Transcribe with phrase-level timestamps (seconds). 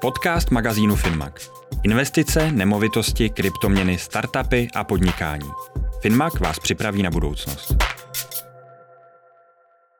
[0.00, 1.50] Podcast magazínu Finmac.
[1.82, 5.50] Investice, nemovitosti, kryptoměny, startupy a podnikání.
[6.00, 7.76] Finmac vás připraví na budoucnost.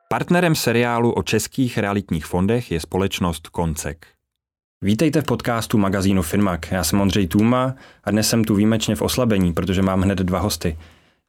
[0.09, 4.07] Partnerem seriálu o českých realitních fondech je společnost Koncek.
[4.81, 6.61] Vítejte v podcastu magazínu Finmac.
[6.71, 10.39] Já jsem Ondřej Tůma a dnes jsem tu výjimečně v oslabení, protože mám hned dva
[10.39, 10.77] hosty,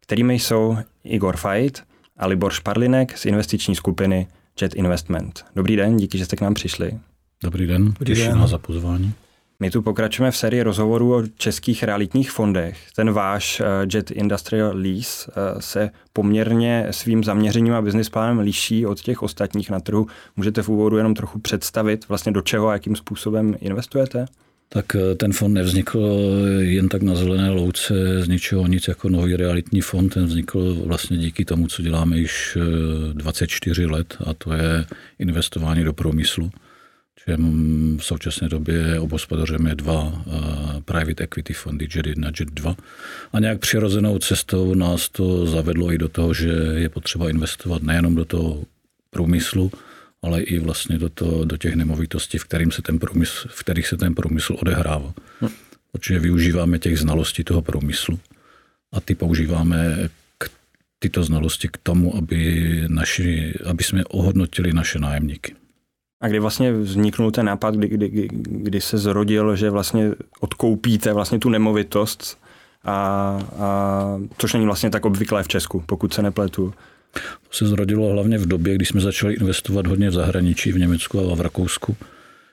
[0.00, 1.84] kterými jsou Igor Fajt
[2.16, 4.26] a Libor Šparlinek z investiční skupiny
[4.62, 5.44] Jet Investment.
[5.56, 6.98] Dobrý den, díky, že jste k nám přišli.
[7.42, 9.14] Dobrý den, těším za pozvání.
[9.60, 12.78] My tu pokračujeme v sérii rozhovorů o českých realitních fondech.
[12.96, 18.86] Ten váš eh, Jet Industrial Lease eh, se poměrně svým zaměřením a business plánem liší
[18.86, 20.06] od těch ostatních na trhu.
[20.36, 24.26] Můžete v úvodu jenom trochu představit vlastně do čeho a jakým způsobem investujete?
[24.68, 26.20] Tak eh, ten fond nevznikl
[26.58, 30.08] jen tak na zelené louce z ničeho nic jako nový realitní fond.
[30.08, 32.58] Ten vznikl vlastně díky tomu, co děláme již
[33.12, 34.86] 24 let a to je
[35.18, 36.50] investování do průmyslu
[37.26, 37.36] že
[37.96, 42.76] v současné době obospodařujeme dva eh, private equity fondy, JET 1, JET 2.
[43.32, 48.14] A nějak přirozenou cestou nás to zavedlo i do toho, že je potřeba investovat nejenom
[48.14, 48.64] do toho
[49.10, 49.72] průmyslu,
[50.22, 53.86] ale i vlastně do, to, do těch nemovitostí, v, kterým se ten průmysl, v kterých
[53.86, 55.14] se ten průmysl odehrává.
[55.40, 55.48] Hm.
[55.92, 58.20] Protože využíváme těch znalostí toho průmyslu
[58.92, 60.50] a ty používáme k,
[60.98, 65.54] tyto znalosti k tomu, aby, naši, aby jsme ohodnotili naše nájemníky.
[66.20, 71.38] A kdy vlastně vzniknul ten nápad, kdy, kdy, kdy se zrodil, že vlastně odkoupíte vlastně
[71.38, 72.38] tu nemovitost,
[72.84, 72.92] a,
[73.58, 76.74] a, což není vlastně tak obvyklé v Česku, pokud se nepletu.
[77.14, 81.32] To se zrodilo hlavně v době, kdy jsme začali investovat hodně v zahraničí, v Německu
[81.32, 81.96] a v Rakousku,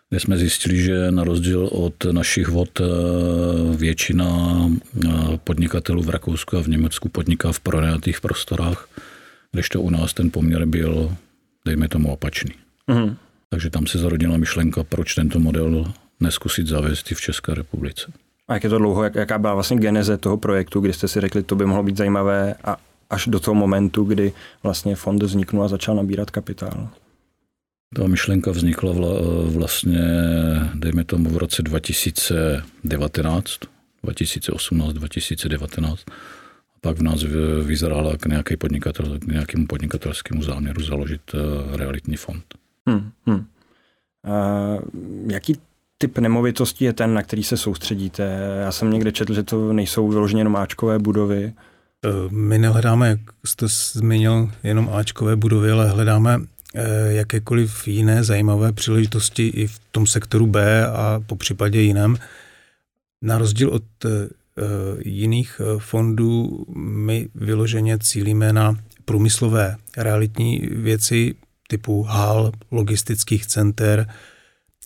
[0.10, 2.86] kde jsme zjistili, že na rozdíl od našich vod eh,
[3.76, 4.60] většina
[5.06, 5.10] eh,
[5.44, 8.90] podnikatelů v Rakousku a v Německu podniká v pronajatých prostorách,
[9.72, 11.16] to u nás ten poměr byl,
[11.66, 12.52] dejme tomu, opačný.
[12.90, 13.16] Mm-hmm.
[13.50, 18.12] Takže tam se zarodila myšlenka, proč tento model neskusit zavést i v České republice.
[18.48, 21.22] A jak je to dlouho, jak, jaká byla vlastně geneze toho projektu, kdy jste si
[21.22, 22.78] řekli, to by mohlo být zajímavé a
[23.09, 24.34] až do toho momentu, kdy
[24.64, 26.90] vlastně fond vzniknul a začal nabírat kapitál?
[27.96, 29.09] Ta myšlenka vznikla vla,
[29.46, 30.02] vlastně,
[30.74, 33.59] dejme tomu, v roce 2019,
[34.03, 36.02] 2018, 2019.
[36.75, 37.24] A pak v nás
[37.64, 41.38] vyzrála k, nějaké podnikatel, k nějakému podnikatelskému záměru založit eh,
[41.78, 42.44] realitní fond.
[42.90, 43.46] Hmm, hmm.
[44.28, 44.84] Uh,
[45.31, 45.57] jaký
[45.97, 48.23] typ nemovitostí je ten, na který se soustředíte?
[48.62, 51.53] Já jsem někde četl, že to nejsou vyloženě jenom Ačkové budovy.
[52.06, 56.40] Eh, my nehledáme, jak jste zmínil, jenom Ačkové budovy, ale hledáme
[56.75, 62.18] eh, jakékoliv jiné zajímavé příležitosti i v tom sektoru B a po případě jiném.
[63.22, 63.84] Na rozdíl od
[65.00, 68.75] jiných fondů my vyloženě cílíme na
[69.06, 71.35] průmyslové realitní věci,
[71.68, 74.08] typu hal, logistických center.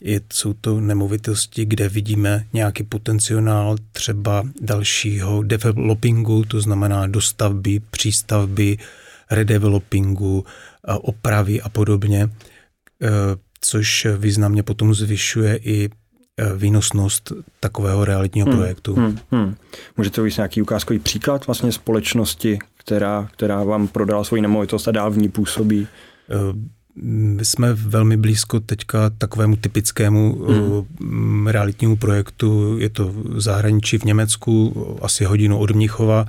[0.01, 8.77] Je, jsou to nemovitosti, kde vidíme nějaký potenciál třeba dalšího developingu, to znamená dostavby, přístavby,
[9.31, 10.45] redevelopingu,
[10.87, 12.29] opravy a podobně, e,
[13.61, 15.89] což významně potom zvyšuje i e,
[16.55, 18.95] výnosnost takového realitního hmm, projektu.
[18.95, 19.55] Hmm, hmm.
[19.97, 25.11] Můžete uvést nějaký ukázkový příklad vlastně společnosti, která, která vám prodala svoji nemovitost a dál
[25.11, 25.87] v ní působí?
[27.01, 30.45] My jsme velmi blízko teďka takovému typickému
[30.99, 31.47] hmm.
[31.47, 32.77] realitnímu projektu.
[32.77, 36.25] Je to v zahraničí v Německu, asi hodinu od Mnichova.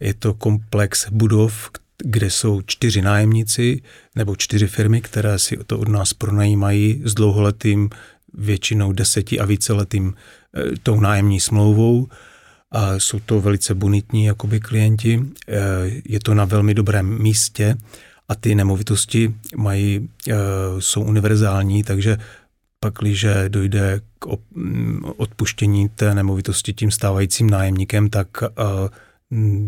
[0.00, 1.70] Je to komplex budov,
[2.04, 3.82] kde jsou čtyři nájemníci
[4.16, 7.90] nebo čtyři firmy, které si to od nás pronajímají s dlouholetým,
[8.34, 12.08] většinou deseti a víceletým e, tou nájemní smlouvou.
[12.70, 15.24] A jsou to velice bonitní jakoby klienti.
[16.04, 17.76] Je to na velmi dobrém místě
[18.32, 20.34] a ty nemovitosti mají, eh,
[20.78, 22.18] jsou univerzální, takže
[22.80, 28.48] pak, když dojde k mm, odpuštění té nemovitosti tím stávajícím nájemníkem, tak eh,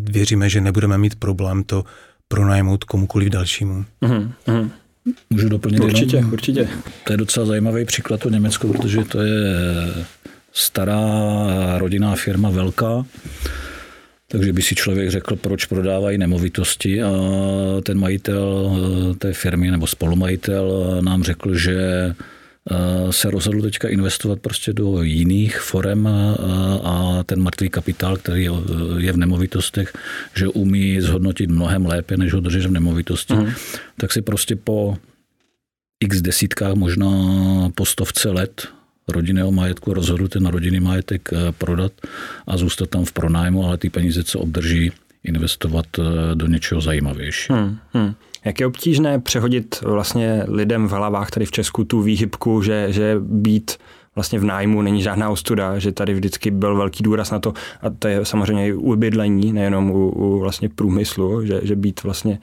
[0.02, 1.84] věříme, že nebudeme mít problém to
[2.28, 3.84] pronajmout komukoliv dalšímu.
[4.02, 4.70] Mm-hmm.
[5.30, 6.32] Můžu doplnit Určitě, jenom?
[6.32, 6.68] určitě.
[7.04, 9.44] To je docela zajímavý příklad to Německo, protože to je
[10.52, 10.98] stará
[11.78, 13.04] rodinná firma, velká,
[14.34, 17.10] takže by si člověk řekl, proč prodávají nemovitosti a
[17.82, 21.76] ten majitel eh, té firmy nebo spolumajitel nám řekl, že
[22.70, 26.36] eh, se rozhodl teďka investovat prostě do jiných forem eh,
[26.82, 28.48] a ten mrtvý kapitál, který
[28.98, 29.92] je v nemovitostech,
[30.34, 33.52] že umí zhodnotit mnohem lépe, než ho držet v nemovitosti, mm.
[33.96, 34.96] tak si prostě po
[36.00, 37.10] x desítkách, možná
[37.74, 38.68] po stovce let
[39.08, 41.92] rodinného majetku rozhodl ten rodinný majetek eh, prodat
[42.46, 44.92] a zůstat tam v pronájmu, ale ty peníze, co obdrží,
[45.24, 47.58] investovat eh, do něčeho zajímavějšího.
[47.58, 48.14] Hmm, hmm.
[48.44, 53.16] Jak je obtížné přehodit vlastně lidem v hlavách tady v Česku tu výhybku, že, že
[53.20, 53.76] být
[54.14, 57.52] vlastně v nájmu není žádná ostuda, že tady vždycky byl velký důraz na to,
[57.82, 62.02] a to je samozřejmě i u bydlení, nejenom u, u vlastně průmyslu, že, že být
[62.02, 62.38] vlastně,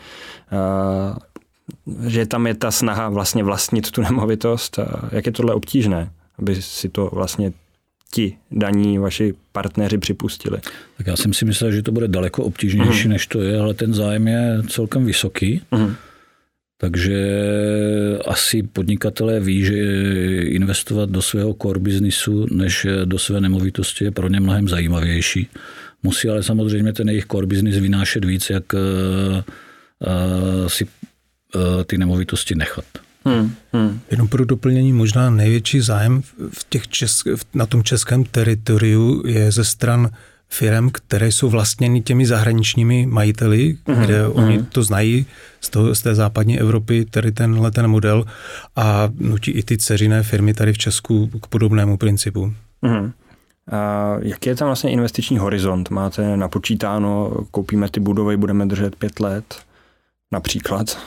[0.52, 4.80] uh, že tam je ta snaha vlastně vlastnit tu nemovitost.
[5.12, 7.54] Jak je tohle obtížné, aby si to vlastně
[8.14, 10.58] ti daní vaši partneři připustili?
[10.98, 13.10] Tak já jsem si myslel, že to bude daleko obtížnější, uh-huh.
[13.10, 15.62] než to je, ale ten zájem je celkem vysoký.
[15.72, 15.96] Uh-huh.
[16.78, 17.18] Takže
[18.28, 19.76] asi podnikatelé ví, že
[20.42, 25.48] investovat do svého core businessu než do své nemovitosti je pro ně mnohem zajímavější.
[26.04, 29.44] Musí ale samozřejmě ten jejich core business vynášet víc, jak eh,
[30.08, 30.88] eh, si
[31.56, 32.86] eh, ty nemovitosti nechat.
[33.26, 34.00] Hmm, hmm.
[34.12, 36.22] Jenom pro doplnění možná největší zájem
[36.54, 40.10] v těch česk, na tom českém teritoriu je ze stran
[40.50, 44.06] firm, které jsou vlastněny těmi zahraničními majiteli, mm-hmm.
[44.06, 44.44] kde mm-hmm.
[44.44, 45.26] oni to znají
[45.62, 48.26] z, toho, z té západní Evropy, tedy tenhle ten model
[48.76, 52.54] a nutí i ty ceřiné firmy tady v Česku k podobnému principu.
[52.84, 53.12] Mm-hmm.
[53.72, 55.90] A jaký je tam vlastně investiční horizont?
[55.90, 59.56] Máte napočítáno, koupíme ty budovy, budeme držet pět let
[60.32, 60.98] například?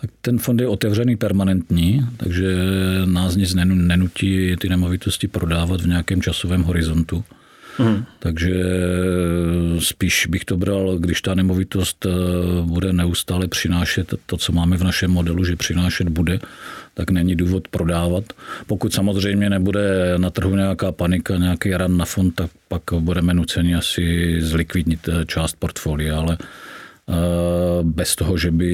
[0.00, 2.56] Tak ten fond je otevřený permanentní, takže
[3.04, 7.24] nás nic nenutí ty nemovitosti prodávat v nějakém časovém horizontu.
[7.78, 8.04] Hmm.
[8.18, 8.54] Takže
[9.78, 12.10] spíš bych to bral, když ta nemovitost eh,
[12.62, 16.38] bude neustále přinášet to, co máme v našem modelu, že přinášet bude,
[16.94, 18.24] tak není důvod prodávat.
[18.66, 23.74] Pokud samozřejmě nebude na trhu nějaká panika, nějaký ran na fond, tak pak budeme nuceni
[23.74, 26.38] asi zlikvidnit eh, část portfolia, ale
[27.82, 28.70] bez toho, že by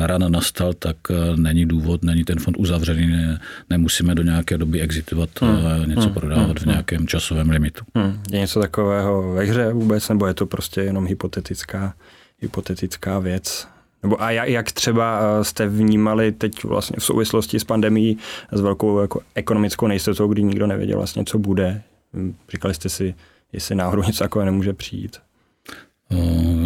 [0.00, 3.40] rana nastal, tak eh, není důvod, není ten fond uzavřený, ne,
[3.70, 5.88] nemusíme do nějaké doby exitovat, hmm.
[5.88, 6.14] něco hmm.
[6.14, 6.64] prodávat hmm.
[6.64, 7.84] v nějakém časovém limitu.
[7.94, 8.20] Hmm.
[8.30, 11.94] Je něco takového ve hře vůbec, nebo je to prostě jenom hypotetická,
[12.40, 13.68] hypotetická věc?
[14.02, 18.18] Nebo a jak třeba eh, jste vnímali teď vlastně v souvislosti s pandemí
[18.52, 21.82] s velkou jako ekonomickou nejistotou, kdy nikdo nevěděl vlastně, co bude?
[22.14, 23.14] Hm, říkali jste si,
[23.52, 25.16] jestli náhodou něco takového nemůže přijít?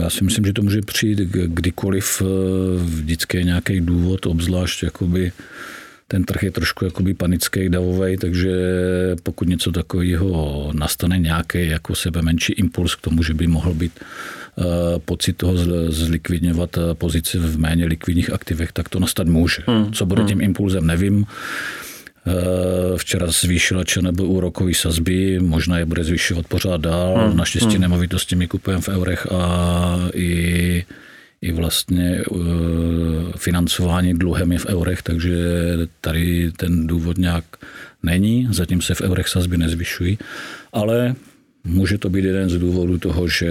[0.02, 2.24] Já si myslím, že to může přijít kdykoliv, eh,
[2.84, 5.32] vždycky je nějaký důvod, obzvlášť jakoby
[6.12, 8.52] ten trh je trošku jakoby panický, davový, takže
[9.22, 13.92] pokud něco takového nastane nějaký jako sebe menší impuls k tomu, že by mohl být
[14.00, 14.62] eh,
[14.98, 15.54] pocit toho
[15.88, 19.62] zlikvidňovat eh, pozici v méně likvidních aktivech, tak to nastat může.
[19.66, 19.92] Hmm.
[19.92, 20.28] Co bude hmm.
[20.28, 21.26] tím impulzem, nevím.
[22.26, 27.14] Eh, včera zvýšila nebo úrokový sazby, možná je bude zvyšovat pořád dál.
[27.18, 27.36] Hmm.
[27.36, 27.80] Naštěstí hmm.
[27.80, 30.84] nemovitosti my kupujeme v eurech a i,
[31.42, 32.38] i vlastně uh,
[33.36, 35.36] financování dluhem je v eurech, takže
[36.00, 37.44] tady ten důvod nějak
[38.02, 38.48] není.
[38.50, 40.18] Zatím se v eurech sazby nezvyšují,
[40.72, 41.14] ale
[41.64, 43.50] Může to být jeden z důvodů toho, že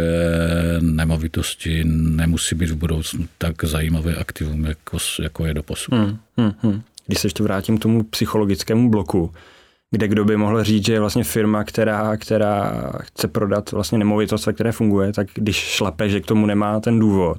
[0.80, 5.94] nemovitosti nemusí být v budoucnu tak zajímavé aktivum, jako, jako je do posud.
[5.94, 9.32] Hmm, hmm, hmm když se ještě vrátím k tomu psychologickému bloku,
[9.92, 14.48] kde kdo by mohl říct, že je vlastně firma, která, která chce prodat vlastně nemovitost,
[14.54, 17.38] které funguje, tak když šlape, že k tomu nemá ten důvod,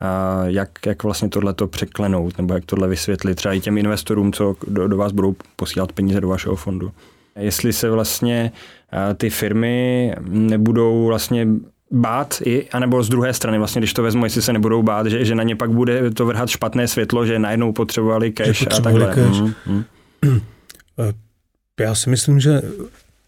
[0.00, 4.32] a jak, jak vlastně tohle to překlenout, nebo jak tohle vysvětlit třeba i těm investorům,
[4.32, 6.92] co do, do vás budou posílat peníze do vašeho fondu.
[7.36, 8.52] Jestli se vlastně
[9.16, 11.46] ty firmy nebudou vlastně
[11.90, 15.24] bát, i, anebo z druhé strany, vlastně, když to vezmu, jestli se nebudou bát, že,
[15.24, 19.06] že na ně pak bude to vrhat špatné světlo, že najednou potřebovali cash potřebovali a
[19.06, 19.24] takhle.
[19.28, 19.40] Cash.
[19.66, 19.84] Mm,
[20.24, 20.40] mm.
[21.80, 22.62] Já si myslím, že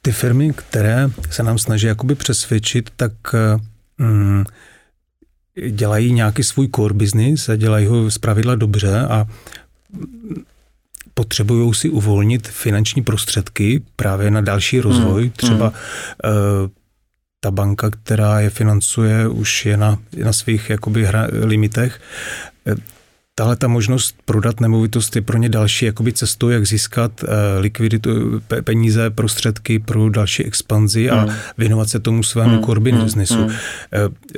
[0.03, 3.13] ty firmy, které se nám snaží jakoby přesvědčit, tak
[3.99, 4.45] mm,
[5.71, 9.27] dělají nějaký svůj core business a dělají ho zpravidla dobře a
[11.15, 15.23] potřebují si uvolnit finanční prostředky právě na další rozvoj.
[15.23, 15.31] Hmm.
[15.31, 15.73] Třeba
[16.25, 16.69] hmm
[17.41, 22.01] ta banka, která je financuje, už je na, na svých jakoby hra, limitech.
[22.67, 22.75] E,
[23.35, 27.29] tahle ta možnost prodat nemovitost je pro ně další jakoby cestou, jak získat uh,
[27.61, 31.33] likviditu, peníze, prostředky pro další expanzi a mm.
[31.59, 32.65] věnovat se tomu svému mm.
[32.65, 33.39] core businessu.
[33.39, 33.45] Mm.
[33.45, 33.53] Uh,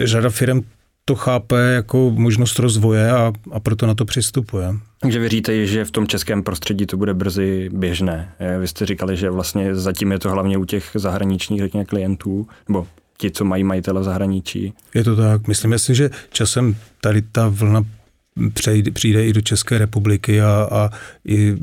[0.05, 0.63] řada firm
[1.11, 4.75] to chápe jako možnost rozvoje a, a proto na to přistupuje.
[5.01, 8.33] Takže věříte, že v tom českém prostředí to bude brzy běžné?
[8.61, 12.87] Vy jste říkali, že vlastně zatím je to hlavně u těch zahraničních řekněme, klientů, nebo
[13.17, 14.73] ti, co mají majitele v zahraničí.
[14.95, 15.49] Je to tak.
[15.49, 17.85] Myslím si, že časem tady ta vlna
[18.55, 20.91] přijde, přijde i do České republiky a, a
[21.25, 21.57] i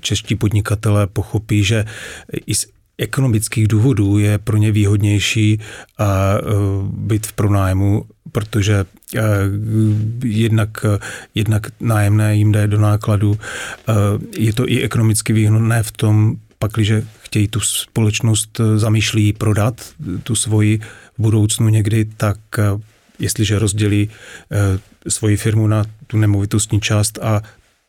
[0.00, 1.84] čeští podnikatelé pochopí, že
[2.46, 2.52] i
[2.98, 5.60] ekonomických důvodů je pro ně výhodnější
[5.98, 6.34] a,
[6.90, 8.84] být v pronájmu, protože
[10.24, 10.86] jednak,
[11.34, 13.38] jednak nájemné jim jde do nákladu.
[14.36, 19.80] Je to i ekonomicky výhodné v tom, pakliže chtějí tu společnost zamýšlí prodat,
[20.22, 20.78] tu svoji
[21.18, 22.38] v budoucnu někdy, tak
[23.18, 24.10] jestliže rozdělí
[25.08, 27.42] svoji firmu na tu nemovitostní část a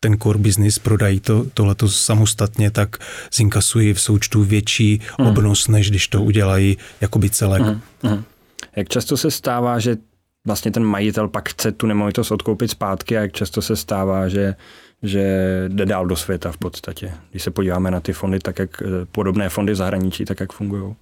[0.04, 2.98] ten core business, prodají to, tohleto samostatně, tak
[3.34, 5.28] zinkasují v součtu větší mm.
[5.28, 7.62] obnos, než když to udělají jakoby celek.
[7.62, 7.82] Mm.
[8.04, 8.24] Mm.
[8.76, 9.98] Jak často se stává, že
[10.48, 14.56] vlastně ten majitel pak chce tu nemovitost odkoupit zpátky a jak často se stává, že
[15.06, 15.24] že
[15.68, 17.12] jde dál do světa v podstatě.
[17.32, 20.96] Když se podíváme na ty fondy, tak jak podobné fondy v zahraničí, tak jak fungují.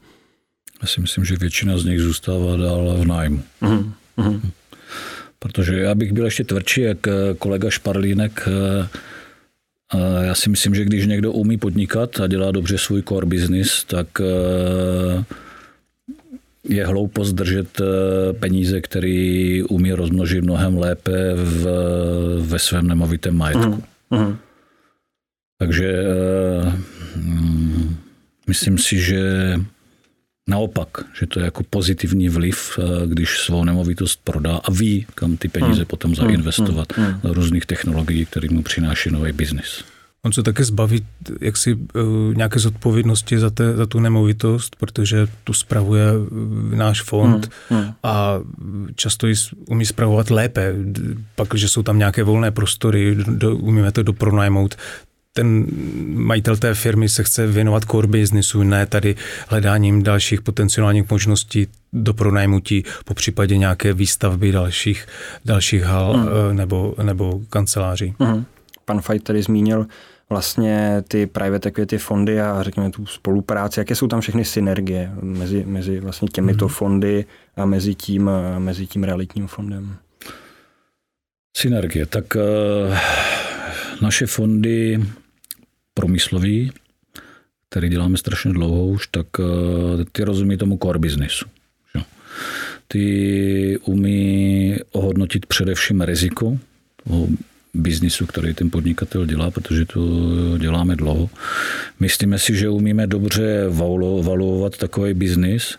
[0.82, 3.44] Já si myslím, že většina z nich zůstává dál v nájmu.
[3.62, 4.42] Mm-hmm.
[5.44, 8.48] Protože já bych byl ještě tvrdší, jak eh, kolega Šparlínek.
[8.48, 8.88] Eh,
[9.94, 13.84] eh, já si myslím, že když někdo umí podnikat a dělá dobře svůj core business,
[13.84, 14.08] tak
[16.64, 17.82] je hloupost držet
[18.40, 21.68] peníze, který umí rozmnožit mnohem lépe v,
[22.42, 23.84] ve svém nemovitém majetku.
[24.10, 24.38] Mm.
[25.58, 26.04] Takže
[27.16, 27.96] mm,
[28.48, 29.22] myslím si, že
[30.52, 30.90] Naopak,
[31.20, 35.48] že to je jako pozitivní vliv, eh, když svou nemovitost prodá a ví, kam ty
[35.48, 35.86] peníze hmm.
[35.86, 36.16] potom hmm.
[36.16, 37.06] zainvestovat hmm.
[37.06, 37.20] hmm.
[37.24, 39.84] do různých technologií, které mu přináší nový biznis.
[40.26, 41.06] On se také zbaví
[41.42, 41.82] jaksi uh,
[42.36, 47.94] nějaké zodpovědnosti za, te, za tu nemovitost, protože tu spravuje uh, náš fond hmm, hmm.
[48.04, 48.40] a
[48.96, 49.36] často ji
[49.70, 50.74] umí spravovat lépe.
[51.36, 54.76] Pak, že jsou tam nějaké volné prostory, do, umíme to dopronajmout,
[55.34, 55.66] ten
[56.08, 59.16] majitel té firmy se chce věnovat core businessu, ne tady
[59.48, 65.06] hledáním dalších potenciálních možností do pronajmutí, po případě nějaké výstavby dalších,
[65.46, 66.58] dalších hal mm.
[66.58, 68.16] nebo, nebo kanceláří.
[68.20, 68.46] Mm.
[68.86, 69.88] Pan Fajt tady zmínil
[70.30, 75.64] vlastně ty private equity fondy a řekněme tu spolupráci, jaké jsou tam všechny synergie mezi,
[75.68, 76.70] mezi vlastně těmito mm.
[76.70, 79.96] fondy a mezi tím, mezi tím realitním fondem?
[81.58, 82.98] Synergie, tak uh,
[84.02, 85.00] naše fondy
[85.94, 86.72] průmyslový,
[87.70, 91.46] který děláme strašně dlouho už, tak eh, ty rozumí tomu core businessu.
[92.88, 96.58] Ty umí ohodnotit především riziko
[97.04, 97.28] toho
[97.74, 100.02] biznisu, který ten podnikatel dělá, protože to
[100.58, 101.30] děláme dlouho.
[102.00, 103.66] Myslíme si, že umíme dobře
[104.22, 105.78] valuovat takový biznis,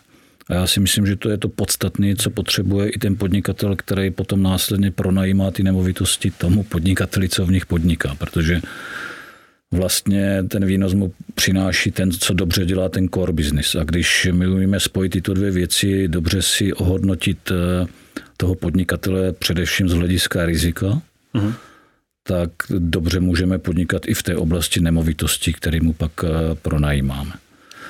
[0.49, 4.11] a já si myslím, že to je to podstatné, co potřebuje i ten podnikatel, který
[4.11, 8.15] potom následně pronajímá ty nemovitosti tomu podnikateli, co v nich podniká.
[8.15, 8.61] Protože
[9.73, 13.75] vlastně ten výnos mu přináší ten, co dobře dělá ten core business.
[13.75, 17.87] A když my umíme spojit tyto dvě věci, dobře si ohodnotit eh,
[18.37, 21.01] toho podnikatele především z hlediska rizika,
[21.35, 21.53] uh-huh.
[22.23, 26.27] tak dobře můžeme podnikat i v té oblasti nemovitosti, který mu pak eh,
[26.61, 27.31] pronajímáme.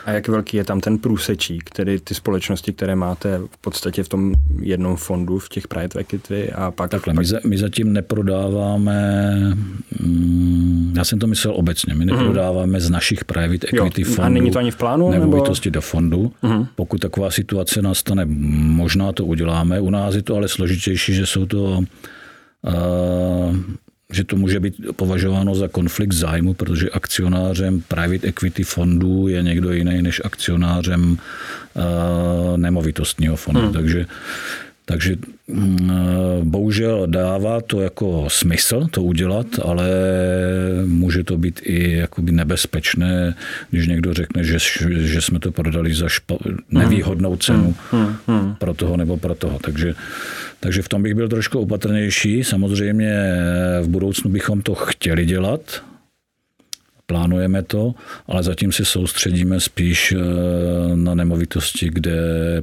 [0.06, 4.10] A jak velký je tam ten průsečík, tedy ty společnosti, které máte v podstatě v
[4.10, 6.92] tom jednom fondu, v těch private equity a pak...
[6.92, 7.20] Takhle, pak...
[7.20, 9.38] My, za, my zatím neprodáváme,
[10.00, 14.30] mm, já jsem to myslel obecně, my neprodáváme z našich private equity jo, fondů a
[14.30, 15.12] není to ani v plánu?
[15.12, 15.74] Nemovitosti nebo...
[15.74, 16.34] do fondu.
[16.44, 16.68] Uh-huh.
[16.76, 19.80] Pokud taková situace nastane, možná to uděláme.
[19.80, 21.84] U nás je to ale složitější, že jsou to uh,
[24.14, 29.72] že to může být považováno za konflikt zájmu, protože akcionářem private equity fondů je někdo
[29.72, 33.62] jiný než akcionářem uh, nemovitostního fondu.
[33.62, 33.74] Hmm.
[33.74, 34.06] Takže
[34.86, 35.16] takže
[35.48, 35.92] mm,
[36.44, 39.90] bohužel dává to jako smysl to udělat, ale
[40.86, 43.36] může to být i jakoby nebezpečné,
[43.70, 44.58] když někdo řekne, že,
[44.90, 46.36] že jsme to prodali za špa,
[46.72, 48.56] nevýhodnou cenu hmm, hmm, hmm.
[48.56, 49.60] pro toho nebo pro toho.
[49.60, 49.94] Takže,
[50.60, 52.44] takže v tom bych byl trošku opatrnější.
[52.44, 53.14] Samozřejmě
[53.82, 55.84] v budoucnu bychom to chtěli dělat,
[57.06, 57.94] plánujeme to,
[58.28, 60.18] ale zatím se soustředíme spíš eh,
[60.96, 62.18] na nemovitosti, kde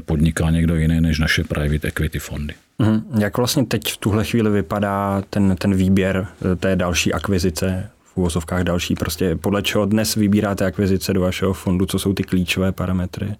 [0.05, 2.55] podniká někdo jiný než naše private equity fondy.
[2.79, 7.91] Mm, jak vlastně teď v tuhle chvíli vypadá ten, ten výběr eh, té další akvizice,
[8.05, 12.23] v úvozovkách další, prostě podle čeho dnes vybíráte akvizice do vašeho fondu, co jsou ty
[12.23, 13.35] klíčové parametry?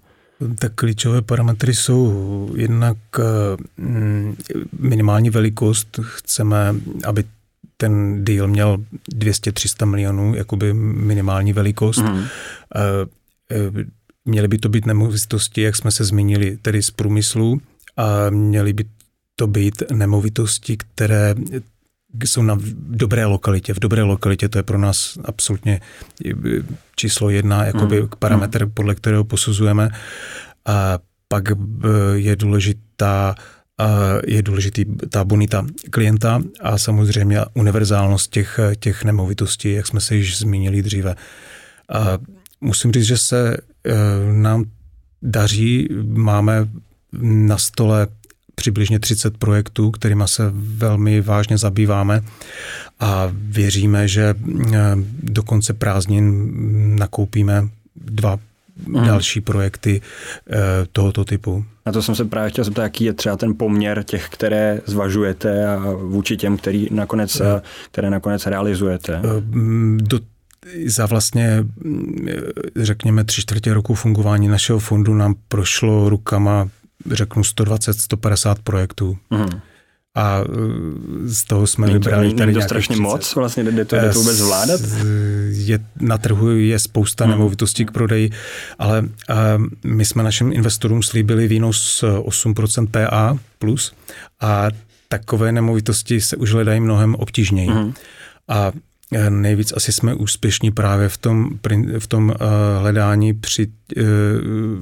[0.59, 3.23] Tak klíčové parametry jsou jednak eh,
[3.77, 4.35] mm,
[4.79, 5.99] minimální velikost.
[6.03, 7.23] Chceme, aby
[7.81, 8.77] ten deal měl
[9.15, 11.97] 200-300 milionů, jakoby minimální velikost.
[11.97, 12.23] Mm.
[14.25, 17.61] Měly by to být nemovitosti, jak jsme se zmínili, tedy z průmyslu
[17.97, 18.85] a měly by
[19.35, 21.35] to být nemovitosti, které
[22.23, 22.57] jsou na
[22.89, 23.73] dobré lokalitě.
[23.73, 25.81] V dobré lokalitě to je pro nás absolutně
[26.95, 28.09] číslo jedna, jakoby mm.
[28.19, 29.89] parametr, podle kterého posuzujeme.
[30.65, 31.43] A pak
[32.13, 33.35] je důležitá
[34.27, 40.37] je důležitý ta bonita klienta a samozřejmě univerzálnost těch, těch nemovitostí, jak jsme se již
[40.37, 41.15] zmínili dříve.
[41.89, 42.17] A
[42.61, 43.59] musím říct, že se e,
[44.33, 44.65] nám
[45.21, 46.67] daří, máme
[47.21, 48.07] na stole
[48.55, 52.21] přibližně 30 projektů, kterými se velmi vážně zabýváme
[52.99, 54.35] a věříme, že e,
[55.23, 56.51] do konce prázdnin
[56.95, 58.39] nakoupíme dva
[58.85, 59.05] hmm.
[59.05, 60.01] další projekty
[60.91, 61.65] tohoto typu.
[61.85, 65.67] Na to jsem se právě chtěl zeptat, jaký je třeba ten poměr těch, které zvažujete
[65.67, 67.61] a vůči těm, který nakonec, hmm.
[67.91, 69.21] které nakonec realizujete.
[69.95, 70.19] Do
[70.85, 71.65] za vlastně,
[72.75, 76.69] řekněme, tři čtvrtě roku fungování našeho fondu nám prošlo rukama,
[77.11, 79.17] řeknu, 120-150 projektů.
[79.29, 79.45] Mm.
[80.15, 80.45] A e,
[81.27, 83.01] z toho jsme není vybrali to, tady to strašně 30.
[83.01, 84.81] moc, vlastně jde to, jde to vůbec zvládat?
[85.51, 87.31] Je, na trhu je spousta hmm.
[87.31, 88.29] nemovitostí k prodeji,
[88.79, 89.35] ale a,
[89.83, 93.93] my jsme našim investorům slíbili výnos 8% PA plus
[94.39, 94.67] a
[95.09, 97.69] takové nemovitosti se už hledají mnohem obtížněji.
[97.69, 97.93] Hmm.
[98.47, 98.71] A
[99.13, 101.49] Eh, nejvíc asi jsme úspěšní právě v tom,
[101.99, 102.35] v tom eh,
[102.79, 103.67] hledání, při,
[103.97, 104.01] eh,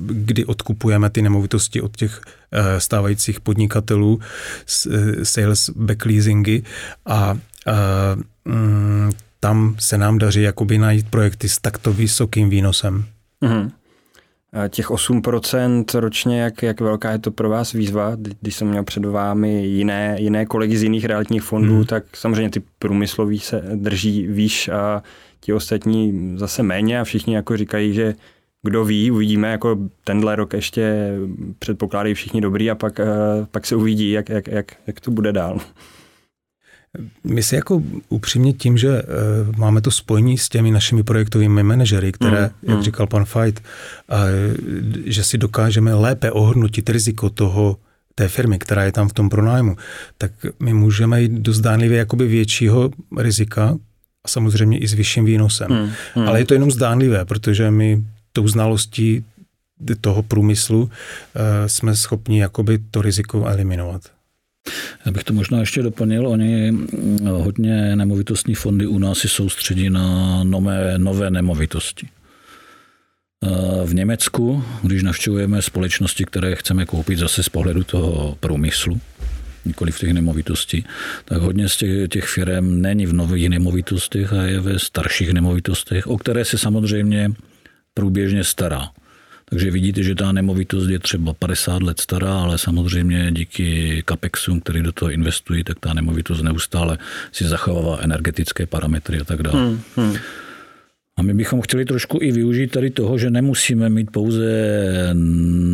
[0.05, 2.21] kdy odkupujeme ty nemovitosti od těch
[2.77, 4.19] stávajících podnikatelů,
[5.23, 6.63] sales backleasingy
[7.05, 7.37] a
[8.45, 13.05] mm, tam se nám daří jakoby najít projekty s takto vysokým výnosem.
[13.41, 13.71] Mm-hmm.
[14.69, 18.11] Těch 8% ročně, jak, jak velká je to pro vás výzva?
[18.41, 21.85] Když jsem měl před vámi jiné, jiné kolegy z jiných realitních fondů, hmm.
[21.85, 25.03] tak samozřejmě ty průmysloví se drží výš a
[25.39, 28.15] ti ostatní zase méně a všichni jako říkají, že
[28.63, 31.13] kdo ví, uvidíme, jako tenhle rok ještě
[31.59, 33.05] předpokládají všichni dobrý a pak, eh,
[33.51, 35.59] pak se uvidí, jak, jak, jak, jak to bude dál.
[37.23, 42.11] My si jako upřímně tím, že uh, máme to spojení s těmi našimi projektovými manažery,
[42.11, 42.83] které, mm, jak mm.
[42.83, 44.17] říkal pan Fight, uh,
[45.05, 47.77] že si dokážeme lépe ohodnotit riziko toho,
[48.19, 49.77] té firmy, která je tam v tom pronájmu,
[50.17, 53.77] tak my můžeme jít do zdánlivě jakoby většího rizika
[54.23, 55.71] a samozřejmě i s vyšším výnosem.
[55.71, 55.91] Mm,
[56.21, 56.27] mm.
[56.27, 58.03] Ale je to jenom zdánlivé, protože my
[58.33, 59.25] tou znalostí
[60.01, 60.89] toho průmyslu uh,
[61.67, 64.01] jsme schopni jakoby to riziko eliminovat.
[65.05, 66.27] Já bych to možná ještě doplnil.
[66.27, 72.07] Oni mm, hodně nemovitostní fondy u nás si soustředí na nové, nové nemovitosti.
[73.85, 79.01] V Německu, když navštěvujeme společnosti, které chceme koupit zase z pohledu toho průmyslu,
[79.65, 80.85] nikoli v těch nemovitostí,
[81.25, 86.07] tak hodně z těch, těch firm není v nových nemovitostech a je ve starších nemovitostech,
[86.07, 87.31] o které se samozřejmě
[87.93, 88.89] průběžně stará.
[89.49, 94.81] Takže vidíte, že ta nemovitost je třeba 50 let stará, ale samozřejmě díky CAPEXům, který
[94.83, 96.97] do toho investují, tak ta nemovitost neustále
[97.31, 99.61] si zachovává energetické parametry a tak dále.
[99.61, 100.15] Hmm, hmm.
[101.17, 104.43] A my bychom chtěli trošku i využít tady toho, že nemusíme mít pouze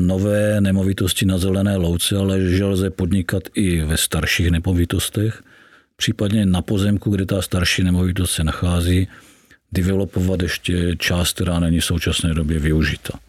[0.06, 5.44] nové nemovitosti na zelené louce, ale že lze podnikat i ve starších nemovitostech,
[5.96, 9.08] případně na pozemku, kde ta starší nemovitost se nachází,
[9.72, 13.20] developovat ještě část, která není v současné době využita.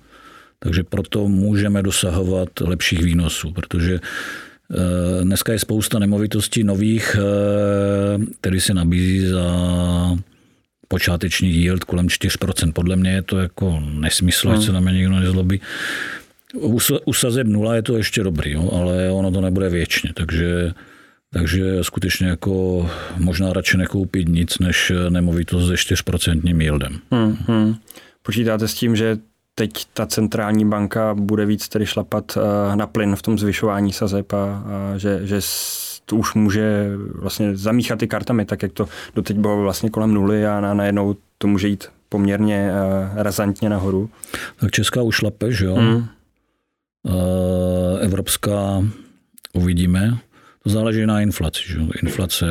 [0.58, 8.60] Takže proto můžeme dosahovat lepších výnosů, protože eh, dneska je spousta nemovitostí nových, eh, který
[8.60, 9.46] se nabízí za
[10.88, 12.72] počáteční yield kolem 4%.
[12.72, 15.60] Podle mě je to jako nesmysl, ať se na mě nikdo nezlobí.
[17.04, 20.72] U sazeb nula je to ještě dobrý, jo, ale ono to nebude věčně, takže
[21.32, 26.98] takže skutečně jako možná radši nekoupit nic, než nemovitost se 4% yieldem.
[27.10, 27.74] Hmm, hmm.
[28.22, 29.18] Počítáte s tím, že
[29.58, 34.32] teď ta centrální banka bude víc tedy šlapat eh, na plyn v tom zvyšování sazeb
[34.32, 35.40] a, a že, že
[36.04, 40.46] to už může vlastně zamíchat ty kartami, tak jak to doteď bylo vlastně kolem nuly
[40.46, 44.10] a na, najednou to může jít poměrně uh, razantně nahoru.
[44.56, 45.76] Tak Česká už šlape, že jo?
[45.76, 46.06] Mm.
[48.00, 48.84] Evropská
[49.52, 50.18] uvidíme.
[50.62, 51.62] To záleží na inflaci.
[51.66, 51.78] Že?
[52.02, 52.46] Inflace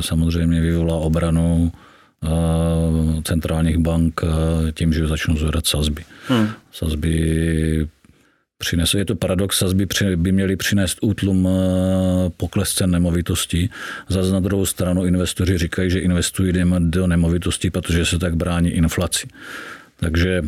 [0.00, 1.72] samozřejmě vyvolá obranu
[3.24, 4.20] centrálních bank
[4.74, 6.04] tím, že začnou zvedat sazby.
[6.28, 6.48] Hmm.
[6.72, 7.88] Sazby
[8.58, 11.48] přinese, je to paradox, sazby by měly přinést útlum
[12.36, 13.70] pokles cen nemovitostí.
[14.08, 19.28] Zase na druhou stranu investoři říkají, že investují do nemovitostí, protože se tak brání inflaci.
[19.96, 20.42] Takže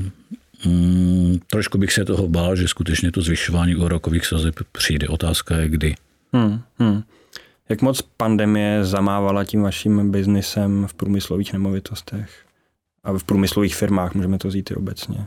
[0.66, 5.08] mm, trošku bych se toho bál, že skutečně to zvyšování úrokových sazeb přijde.
[5.08, 5.94] Otázka je kdy.
[6.32, 7.02] Hmm, hmm.
[7.72, 12.30] Jak moc pandemie zamávala tím vaším biznisem v průmyslových nemovitostech
[13.04, 15.26] a v průmyslových firmách, můžeme to říct i obecně?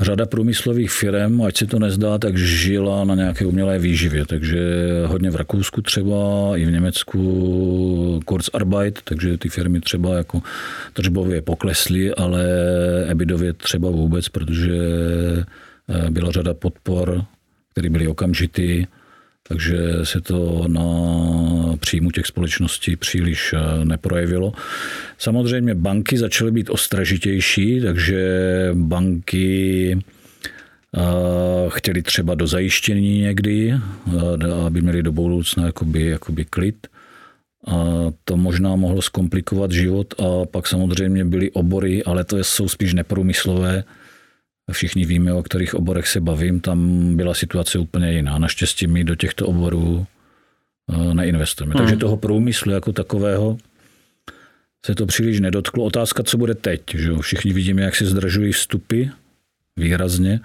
[0.00, 4.26] Řada průmyslových firm, ať se to nezdá, tak žila na nějaké umělé výživě.
[4.26, 4.60] Takže
[5.06, 6.16] hodně v Rakousku třeba,
[6.56, 10.42] i v Německu Kurzarbeit, takže ty firmy třeba jako
[10.92, 12.44] tržbově poklesly, ale
[13.08, 14.76] ebidově třeba vůbec, protože
[15.88, 17.24] eh, byla řada podpor,
[17.72, 18.86] které byly okamžitý
[19.50, 20.86] takže se to na
[21.76, 24.52] příjmu těch společností příliš eh, neprojevilo.
[25.18, 28.30] Samozřejmě banky začaly být ostražitější, takže
[28.74, 29.98] banky
[30.96, 31.00] eh,
[31.68, 36.86] chtěli třeba do zajištění někdy, eh, aby měli do budoucna jakoby, jakoby klid.
[37.66, 42.94] A to možná mohlo zkomplikovat život a pak samozřejmě byly obory, ale to jsou spíš
[42.94, 43.84] neprůmyslové,
[44.72, 48.38] všichni víme, o kterých oborech se bavím, tam byla situace úplně jiná.
[48.38, 50.06] Naštěstí my do těchto oborů
[50.92, 51.74] eh, neinvestujeme.
[51.74, 51.82] Hmm.
[51.82, 53.58] Takže toho průmyslu jako takového
[54.86, 55.84] se to příliš nedotklo.
[55.84, 56.80] Otázka, co bude teď.
[56.94, 57.10] Že?
[57.20, 59.04] Všichni vidíme, jak se zdržují vstupy
[59.76, 60.40] výrazně.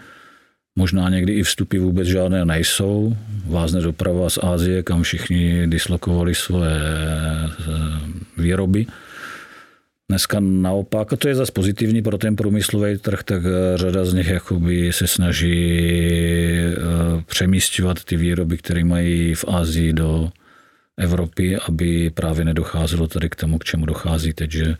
[0.75, 3.17] Možná někdy i vstupy vůbec žádné nejsou.
[3.45, 7.61] Vázne doprava z Ázie, kam všichni dislokovali svoje eh,
[8.37, 8.85] výroby.
[10.09, 14.13] Dneska naopak, a to je zase pozitivní pro ten průmyslový trh, tak eh, řada z
[14.13, 16.75] nich jakoby se snaží eh,
[17.25, 20.29] přemístěvat ty výroby, které mají v Ázii do
[20.97, 24.77] Evropy, aby právě nedocházelo tady k tomu, k čemu dochází teď, že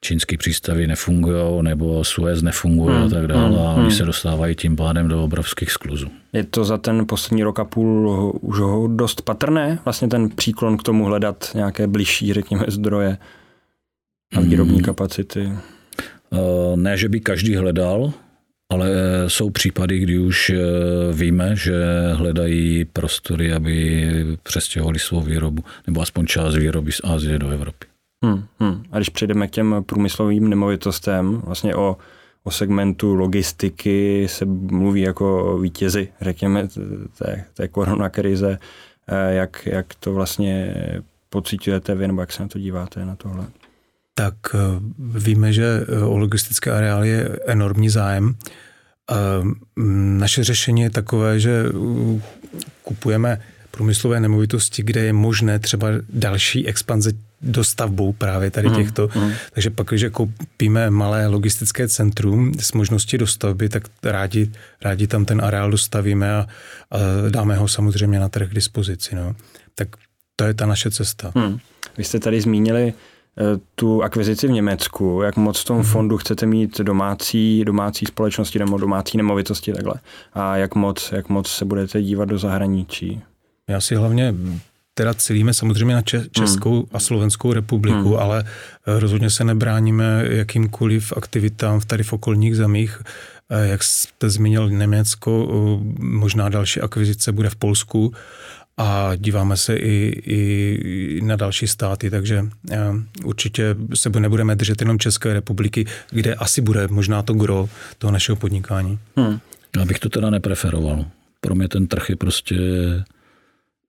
[0.00, 3.90] čínský přístavy nefungují, nebo Suez nefunguje hmm, a tak dále hmm, a oni hmm.
[3.90, 6.06] se dostávají tím pádem do obrovských skluzů.
[6.32, 8.58] Je to za ten poslední rok a půl už
[8.96, 13.18] dost patrné, vlastně ten příklon k tomu hledat nějaké blížší, řekněme, zdroje
[14.36, 14.84] a výrobní hmm.
[14.84, 15.52] kapacity?
[16.32, 18.12] Eh, ne, že by každý hledal,
[18.72, 18.90] ale
[19.28, 20.58] jsou případy, kdy už eh,
[21.12, 21.74] víme, že
[22.12, 27.86] hledají prostory, aby přestěhovali svou výrobu, nebo aspoň část výroby z Asie do Evropy.
[28.24, 28.84] Hmm, hmm.
[28.92, 31.96] A když přejdeme k těm průmyslovým nemovitostem, vlastně o,
[32.44, 36.68] o segmentu logistiky se mluví jako o vítězi, řekněme,
[37.18, 38.58] té, té koronakrize.
[39.08, 40.74] Eh, jak, jak to vlastně
[41.28, 43.46] pocitujete vy, nebo jak se na to díváte, na tohle?
[44.14, 44.58] Tak eh,
[44.98, 48.34] víme, že eh, o logistické areály je enormní zájem.
[50.18, 51.64] Naše řešení je takové, že
[52.82, 59.08] kupujeme průmyslové nemovitosti, kde je možné třeba další expanze dostavbou právě tady hmm, těchto.
[59.14, 59.32] Mm, mm.
[59.52, 64.50] Takže pak, když koupíme malé logistické centrum s možností dostavby, tak rádi,
[64.82, 66.46] rádi tam ten areál dostavíme a,
[66.90, 66.98] a
[67.28, 69.14] dáme ho samozřejmě na trh k dispozici.
[69.14, 69.36] No.
[69.74, 69.88] Tak
[70.36, 71.32] to je ta naše cesta.
[71.34, 71.58] Hmm.
[71.98, 73.13] Vy jste tady zmínili eh,
[73.74, 75.84] tu akvizici v Německu, jak moc v tom hmm.
[75.84, 79.94] fondu chcete mít domácí, domácí společnosti nebo domácí nemovitosti takhle
[80.32, 83.20] a jak moc, jak moc se budete dívat do zahraničí?
[83.68, 84.34] Já si hlavně
[84.94, 86.88] teda cílíme samozřejmě na Českou hmm.
[86.92, 88.18] a Slovenskou republiku, hmm.
[88.18, 93.02] ale eh, rozhodně se nebráníme jakýmkoliv aktivitám v tady v okolních zemích.
[93.50, 98.12] Eh, jak jste zmínil Německo, eh, možná další akvizice bude v Polsku
[98.76, 102.44] a díváme se i, i na další státy, takže
[103.24, 108.36] určitě se nebudeme držet jenom České republiky, kde asi bude možná to gro toho našeho
[108.36, 108.98] podnikání.
[109.16, 109.38] Hmm.
[109.76, 111.04] Já bych to teda nepreferoval.
[111.40, 112.56] Pro mě ten trh je prostě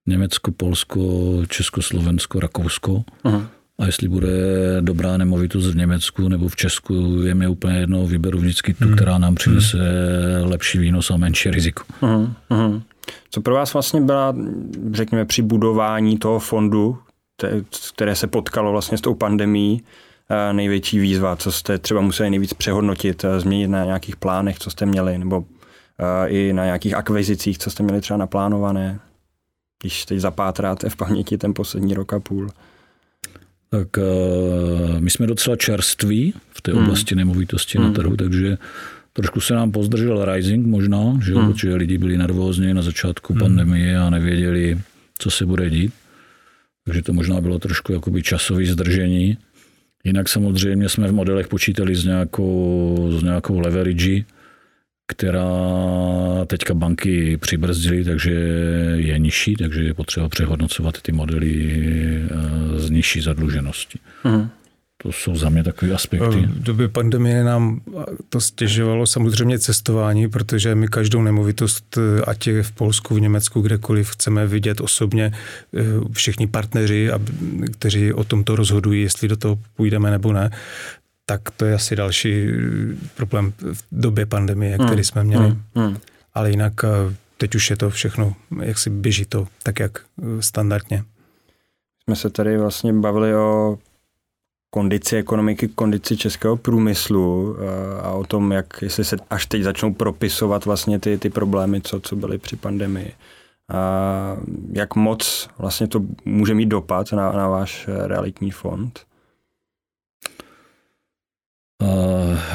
[0.05, 3.03] Německo, Polsko, Československo, Rakousko.
[3.23, 3.49] Aha.
[3.79, 4.31] A jestli bude
[4.81, 8.95] dobrá nemovitost v Německu nebo v Česku, je mi úplně jedno, vyberu vždycky tu, hmm.
[8.95, 10.51] která nám přinese hmm.
[10.51, 11.83] lepší výnos a menší riziko.
[12.01, 12.81] Aha, aha.
[13.29, 14.35] Co pro vás vlastně byla,
[14.91, 16.97] řekněme, při budování toho fondu,
[17.93, 19.83] které se potkalo vlastně s tou pandemí,
[20.29, 24.71] eh, největší výzva, co jste třeba museli nejvíc přehodnotit, eh, změnit na nějakých plánech, co
[24.71, 25.45] jste měli, nebo
[25.99, 28.99] eh, i na nějakých akvizicích, co jste měli třeba naplánované?
[29.81, 32.49] když teď zapátráte v paměti ten poslední rok a půl?
[33.69, 33.87] Tak
[34.99, 36.83] my jsme docela čerství v té hmm.
[36.83, 37.87] oblasti nemovitosti hmm.
[37.87, 38.57] na trhu, takže
[39.15, 41.53] trošku se nám pozdržel rising možná, že, hmm.
[41.53, 43.39] protože lidi byli nervózní na začátku hmm.
[43.39, 44.77] pandemie a nevěděli,
[45.17, 45.93] co se bude dít.
[46.85, 49.37] Takže to možná bylo trošku jakoby časové zdržení.
[50.03, 54.23] Jinak samozřejmě jsme v modelech počítali s nějakou, s nějakou leverage,
[55.07, 55.49] která
[56.47, 58.31] teďka banky přibrzdily, takže
[58.95, 63.99] je nižší, takže je potřeba přehodnocovat ty modely eh, z nižší zadluženosti.
[64.23, 64.49] Uh-huh.
[65.05, 66.37] To jsou za mě takové aspekty.
[66.37, 67.81] V době pandemie nám
[68.29, 74.09] to stěžovalo samozřejmě cestování, protože my každou nemovitost, ať je v Polsku, v Německu, kdekoliv,
[74.09, 75.31] chceme vidět osobně
[75.77, 77.09] eh, všichni partneři,
[77.71, 80.51] kteří o tomto rozhodují, jestli do toho půjdeme nebo ne
[81.25, 82.47] tak to je asi další
[83.15, 85.03] problém v době pandemie, který hmm.
[85.03, 85.45] jsme měli.
[85.45, 85.61] Hmm.
[85.75, 85.97] Hmm.
[86.33, 90.41] Ale jinak eh, teď už je to všechno, jak si běží to tak, jak eh,
[90.41, 91.03] standardně.
[92.03, 93.77] Jsme se tady vlastně bavili o
[94.69, 99.93] kondici ekonomiky, kondici českého průmyslu eh, a o tom, jak jestli se až teď začnou
[99.93, 103.11] propisovat vlastně ty, ty problémy, co, co byly při pandemii.
[103.71, 104.37] A
[104.73, 109.05] jak moc vlastně to může mít dopad na, na váš realitní fond?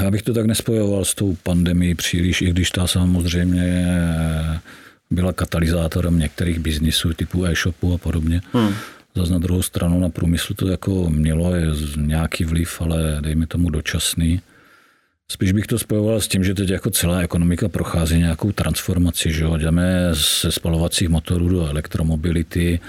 [0.02, 3.86] Já bych to tak nespojoval s tou pandemí příliš, i když ta samozřejmě
[5.10, 8.42] byla katalyzátorem některých biznisů typu e-shopu a podobně.
[8.52, 8.74] Hmm.
[9.14, 13.70] Zase na druhou stranu na průmyslu to jako mělo je nějaký vliv, ale dejme tomu
[13.70, 14.40] dočasný.
[15.30, 19.44] Spíš bych to spojoval s tím, že teď jako celá ekonomika prochází nějakou transformaci, že
[19.44, 19.56] jo?
[19.56, 20.08] jdeme
[20.42, 22.80] ze spalovacích motorů do elektromobility,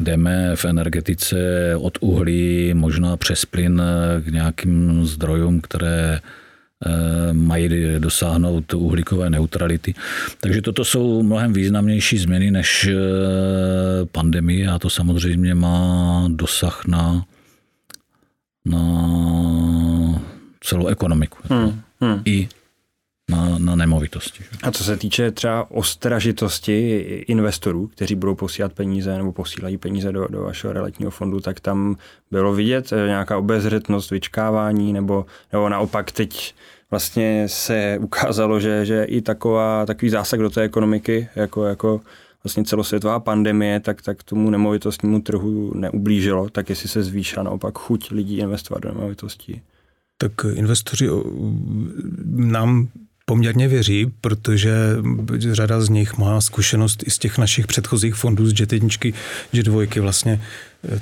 [0.00, 1.36] jdeme v energetice
[1.76, 3.82] od uhlí možná přes plyn
[4.24, 6.20] k nějakým zdrojům, které
[7.32, 9.94] mají dosáhnout uhlíkové neutrality.
[10.40, 12.88] Takže toto jsou mnohem významnější změny než
[14.12, 17.24] pandemie a to samozřejmě má dosah na,
[18.64, 18.82] na
[20.60, 21.38] celou ekonomiku.
[21.50, 21.80] Hmm.
[22.00, 22.22] Hmm.
[22.24, 22.48] I
[23.28, 24.44] na, na nemovitosti.
[24.62, 30.26] A co se týče třeba ostražitosti investorů, kteří budou posílat peníze nebo posílají peníze do,
[30.28, 31.96] do vašeho realitního fondu, tak tam
[32.30, 36.54] bylo vidět eh, nějaká obezřetnost, vyčkávání, nebo, nebo naopak teď
[36.90, 42.00] vlastně se ukázalo, že, že i taková, takový zásah do té ekonomiky, jako, jako
[42.44, 48.10] vlastně celosvětová pandemie, tak, tak tomu nemovitostnímu trhu neublížilo, tak jestli se zvýšila naopak chuť
[48.10, 49.62] lidí investovat do nemovitostí.
[50.18, 51.08] Tak investoři
[52.34, 52.88] nám
[53.28, 54.72] poměrně věří, protože
[55.52, 59.12] řada z nich má zkušenost i z těch našich předchozích fondů z Jet1,
[59.52, 60.40] Jet2 vlastně.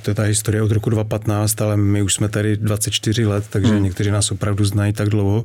[0.02, 3.72] To je ta historie od roku 2015, ale my už jsme tady 24 let, takže
[3.72, 3.82] hmm.
[3.82, 5.44] někteří nás opravdu znají tak dlouho.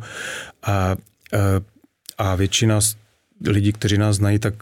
[0.65, 0.96] A,
[2.17, 2.80] a většina
[3.46, 4.54] lidí, kteří nás znají, tak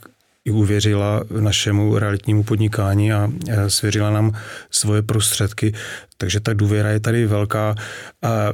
[0.46, 3.32] i uvěřila našemu realitnímu podnikání a
[3.68, 4.36] svěřila nám
[4.72, 5.74] svoje prostředky,
[6.18, 7.76] takže ta důvěra je tady velká.
[8.22, 8.54] A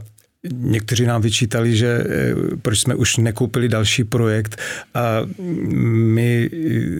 [0.53, 4.61] Někteří nám vyčítali, že eh, proč jsme už nekoupili další projekt
[4.93, 5.21] a
[5.93, 6.49] my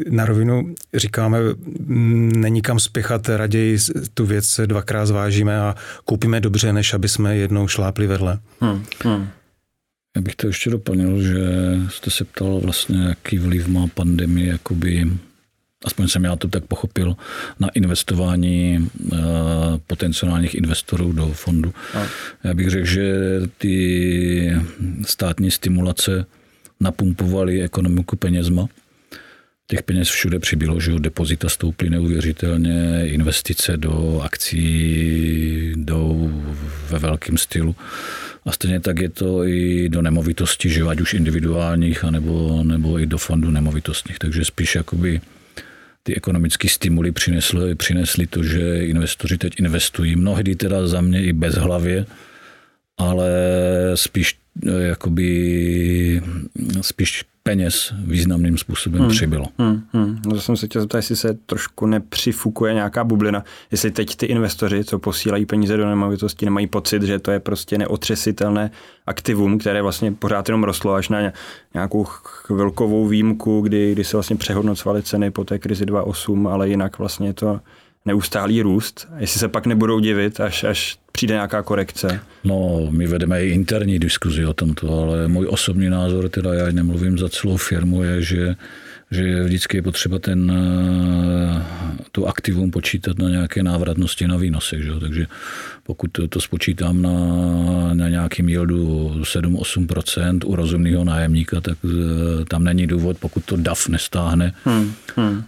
[0.10, 1.40] na rovinu říkáme,
[1.86, 3.78] mm, není kam spěchat, raději
[4.14, 8.40] tu věc dvakrát zvážíme a koupíme dobře, než aby jsme jednou šlápli vedle.
[8.62, 9.28] Hmm, hmm.
[10.16, 11.40] Já bych to ještě doplnil, že
[11.90, 15.08] jste se ptal vlastně, jaký vliv má pandemie jakoby
[15.86, 17.16] aspoň jsem já to tak pochopil,
[17.60, 19.18] na investování eh,
[19.88, 21.74] potenciálních investorů do fondu.
[21.94, 22.08] A.
[22.44, 23.16] Já bych řekl, že
[23.58, 24.58] ty
[25.06, 26.26] státní stimulace
[26.80, 28.68] napumpovaly ekonomiku penězma.
[29.68, 36.44] Těch peněz všude přibylo, že depozita stouply neuvěřitelně, investice do akcí jdou
[36.90, 37.76] ve velkém stylu.
[38.46, 43.06] A stejně tak je to i do nemovitosti, že ať už individuálních, anebo, nebo i
[43.06, 44.20] do fondu nemovitostních.
[44.20, 45.22] Takže spíš jakoby
[46.06, 50.16] ty ekonomické stimuly přinesly, přinesly to, že investoři teď investují.
[50.16, 52.06] Mnohdy teda za mě i bez hlavě,
[52.98, 53.30] ale
[53.96, 54.38] spíš
[54.68, 56.22] eh, jakoby
[56.82, 59.10] spíš peněz významným způsobem hmm.
[59.10, 59.46] přibylo.
[59.58, 60.20] Hmm, hmm.
[60.26, 64.26] No to jsem se chtěl zeptat, jestli se trošku nepřifukuje nějaká bublina, jestli teď ty
[64.26, 68.72] investoři, co posílají peníze do nemovitosti, nemají pocit, že to je prostě neotřesitelné
[69.08, 71.32] aktivum, které vlastně pořád jenom rostlo až na
[71.74, 77.00] nějakou chvilkovou výjimku, kdy, kdy se vlastně přehodnocovaly ceny po té krizi 2.8, ale jinak
[77.00, 77.60] vlastně to
[78.06, 79.08] neustálý růst.
[79.18, 82.20] Jestli se pak nebudou divit, až, až přijde nějaká korekce.
[82.44, 87.18] No, my vedeme i interní diskuzi o tomto, ale můj osobní názor, teda já nemluvím
[87.18, 88.56] za celou firmu, je, že
[89.12, 91.64] že vždycky je potřeba ten, eh,
[92.12, 94.84] tu aktivum počítat na nějaké návratnosti na výnosech.
[94.84, 94.92] Že?
[95.00, 95.26] Takže
[95.84, 97.14] pokud to, spočítám na,
[97.94, 103.88] na nějakým yieldu 7-8% u rozumného nájemníka, tak eh, tam není důvod, pokud to DAF
[103.88, 105.44] nestáhne, hmm, hmm.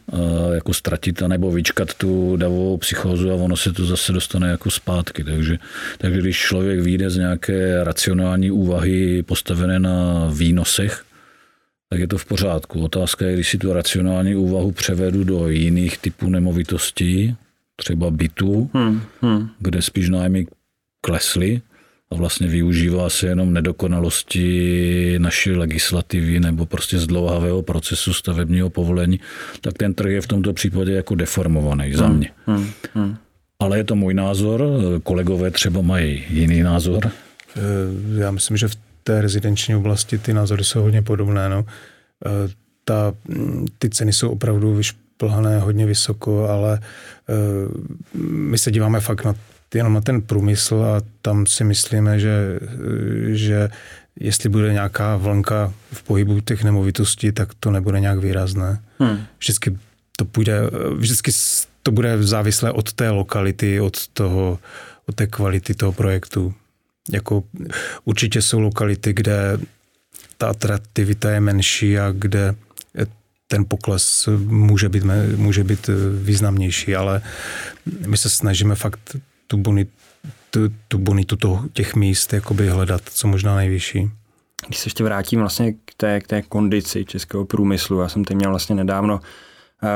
[0.54, 4.72] jako ztratit a nebo vyčkat tu davovou psychózu a ono se to zase dostane jako
[4.72, 5.24] zpátky.
[5.24, 5.58] Takže,
[5.98, 11.07] takže když člověk vyjde z nějaké racionální úvahy postavené na výnosech,
[11.90, 12.84] tak je to v pořádku.
[12.84, 17.36] Otázka je, když si tu racionální úvahu převedu do jiných typů nemovitostí,
[17.76, 19.50] třeba bytů, hmm, hmm.
[19.60, 20.48] kde spíš nájmy
[21.02, 21.62] klesly
[22.12, 29.20] a vlastně využívá se jenom nedokonalosti naší legislativy nebo prostě zdlouhavého procesu stavebního povolení,
[29.62, 32.30] tak ten trh je v tomto případě jako deformovaný hmm, za mě.
[32.46, 33.16] Hmm, hmm.
[33.60, 34.64] Ale je to můj názor,
[35.04, 37.12] kolegové třeba mají jiný názor.
[37.58, 38.76] Eh, já myslím, že v
[39.08, 41.50] té rezidenční oblasti ty názory jsou hodně podobné.
[41.50, 41.66] No.
[42.26, 42.30] E,
[42.84, 43.14] ta,
[43.80, 46.82] ty ceny jsou opravdu vyšplhané hodně vysoko, ale e,
[48.28, 49.36] my se díváme fakt na,
[49.74, 52.60] jenom na ten průmysl a tam si myslíme, že,
[53.28, 53.70] že
[54.20, 58.80] jestli bude nějaká vlnka v pohybu těch nemovitostí, tak to nebude nějak výrazné.
[59.00, 59.20] Hmm.
[59.40, 59.78] Vždycky
[60.18, 60.62] to půjde,
[60.96, 61.32] vždycky
[61.84, 64.60] to bude závislé od té lokality, od toho,
[65.08, 66.54] od té kvality toho projektu.
[67.12, 67.44] Jako
[68.06, 69.58] určitě jsou lokality, kde
[70.38, 72.56] ta atraktivita je menší a kde
[73.48, 75.04] ten pokles může být,
[75.36, 75.90] může být
[76.22, 77.22] významnější, ale
[78.08, 79.16] my se snažíme fakt
[79.48, 79.92] tu bonitu,
[80.50, 84.10] tu, tu bonitu toho, těch míst jakoby hledat co možná nejvyšší.
[84.68, 88.38] Když se ještě vrátím vlastně k té, k té kondici českého průmyslu, já jsem teď
[88.38, 89.47] měl vlastně nedávno Eh,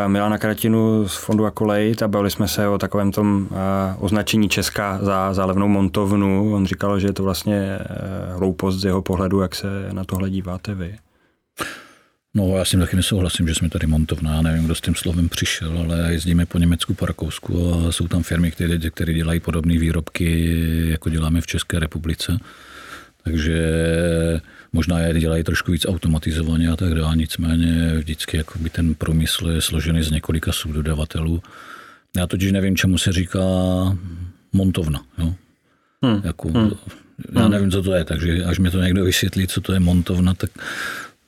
[0.08, 3.56] Milana Kratinu z fondu Akolejt a bavili jsme se o takovém tom eh,
[4.00, 6.54] označení Česka za, za levnou montovnu.
[6.54, 7.86] On říkal, že je to vlastně eh,
[8.34, 10.98] hloupost z jeho pohledu, jak se na tohle díváte vy.
[12.34, 14.36] No, já s tím taky nesouhlasím, že jsme tady montovna.
[14.36, 18.08] Já nevím, kdo s tím slovem přišel, ale jezdíme po Německu, po Rakousku a jsou
[18.08, 18.52] tam firmy,
[18.92, 20.52] které dělají podobné výrobky,
[20.92, 22.38] jako děláme v České republice.
[23.24, 23.62] Takže
[24.74, 29.62] Možná je dělají trošku víc automatizovaně a tak dále, nicméně vždycky jakoby ten průmysl je
[29.62, 31.44] složený z několika subdodavatelů.
[32.18, 33.40] Já totiž nevím, čemu se říká
[34.54, 35.02] montovna.
[35.18, 35.34] Jo?
[36.04, 36.22] Hmm.
[36.24, 36.72] Jako, hmm.
[37.32, 40.34] Já nevím, co to je, takže až mi to někdo vysvětlí, co to je montovna,
[40.34, 40.50] tak,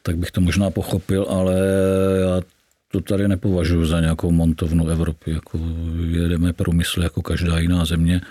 [0.04, 1.56] tak bych to možná pochopil, ale
[2.22, 2.42] já
[2.94, 5.32] to tady nepovažuji za nějakou montovnu Evropy.
[5.32, 5.60] Jako
[6.10, 8.22] jedeme průmysl jako každá jiná země.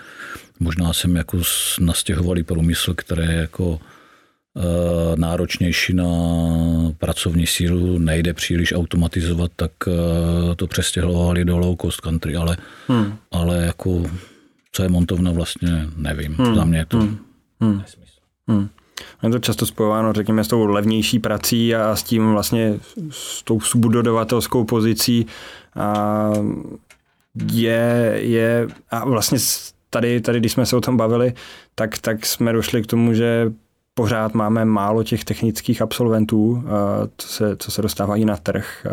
[0.59, 1.41] Možná jsem jako
[1.79, 6.05] nastěhovali průmysl, které je jako e, náročnější na
[6.97, 13.15] pracovní sílu, nejde příliš automatizovat, tak e, to přestěhovali do low cost country, ale, hmm.
[13.31, 14.11] ale jako
[14.71, 16.35] co je montovna vlastně nevím.
[16.39, 16.55] Hmm.
[16.55, 17.17] Za mě je to hmm.
[17.61, 17.77] hmm.
[17.77, 18.19] nesmysl.
[18.47, 18.69] Hmm.
[19.23, 23.59] Je to často spojováno, řekněme, s tou levnější prací a s tím vlastně s tou
[23.59, 25.25] subdodavatelskou pozicí.
[25.75, 26.29] A
[27.51, 29.37] je, je, a vlastně
[29.89, 31.33] tady, tady, když jsme se o tom bavili,
[31.75, 33.51] tak, tak jsme došli k tomu, že
[33.93, 36.63] pořád máme málo těch technických absolventů,
[37.17, 38.87] co se, co se dostávají na trh,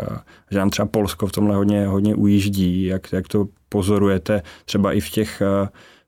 [0.51, 4.99] že nám třeba Polsko v tomhle hodně, hodně ujíždí, jak, jak to pozorujete třeba i
[4.99, 5.41] v těch,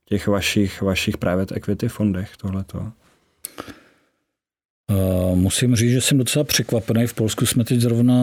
[0.05, 2.91] těch vašich, vašich private equity fondech tohleto.
[5.33, 7.07] Musím říct, že jsem docela překvapený.
[7.07, 8.15] V Polsku jsme teď zrovna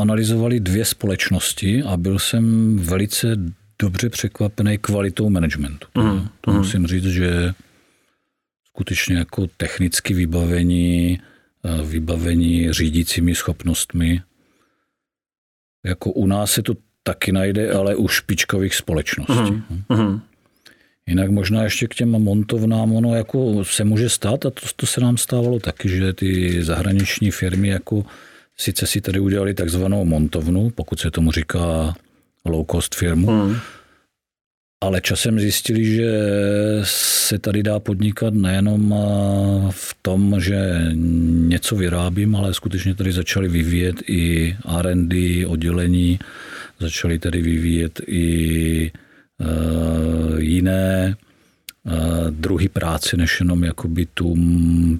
[0.00, 3.36] analyzovali dvě společnosti a byl jsem velice
[3.82, 5.86] dobře překvapený kvalitou managementu.
[5.98, 6.56] Mm, to mm.
[6.56, 7.54] musím říct, že
[8.64, 11.20] skutečně jako technicky vybavení,
[11.84, 14.22] vybavení řídícími schopnostmi.
[15.84, 19.52] Jako u nás se to taky najde, ale u špičkových společností.
[19.52, 20.20] Mm, mm.
[21.08, 25.00] Jinak možná ještě k těm montovnám, ono jako se může stát, a to, to se
[25.00, 28.04] nám stávalo taky, že ty zahraniční firmy jako
[28.56, 31.94] sice si tady udělali takzvanou montovnu, pokud se tomu říká
[32.44, 33.56] low cost firmu, hmm.
[34.80, 36.10] ale časem zjistili, že
[36.82, 38.94] se tady dá podnikat nejenom
[39.70, 40.90] v tom, že
[41.48, 46.18] něco vyrábím, ale skutečně tady začali vyvíjet i R&D oddělení,
[46.80, 48.92] začali tady vyvíjet i
[50.38, 51.16] jiné
[51.86, 54.36] eh, druhy práce, než jenom jakoby tu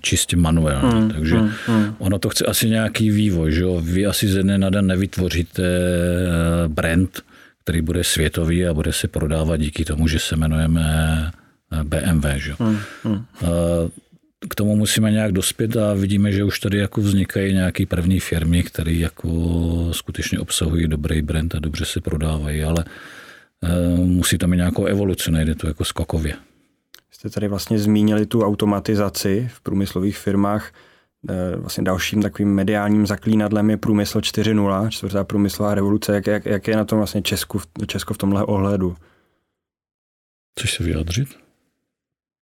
[0.01, 1.01] čistě manuální.
[1.01, 1.95] Hmm, Takže hmm, hmm.
[1.99, 3.53] ono to chce asi nějaký vývoj.
[3.53, 3.81] Že jo?
[3.85, 7.23] Vy asi ze dne na den nevytvoříte eh, brand,
[7.63, 10.83] který bude světový a bude se prodávat díky tomu, že se jmenujeme
[11.83, 12.27] BMW.
[12.37, 12.55] Že?
[12.59, 13.25] Hmm, hmm.
[14.49, 18.63] K tomu musíme nějak dospět a vidíme, že už tady jako vznikají nějaké první firmy,
[18.63, 19.29] které jako
[19.93, 22.89] skutečně obsahují dobrý brand a dobře se prodávají, ale Eh,
[23.97, 26.35] musí tam mít nějakou evoluci, nejde to jako skokově.
[27.11, 30.73] Jste tady vlastně zmínili tu automatizaci v průmyslových firmách.
[31.29, 36.15] Eh, vlastně dalším takovým mediálním zaklínadlem je průmysl 4.0, čtvrtá průmyslová revoluce.
[36.15, 38.97] Jak, jak, jak je na tom vlastně Česku, Česko v tomhle ohledu?
[40.59, 41.29] Chceš se vyjádřit?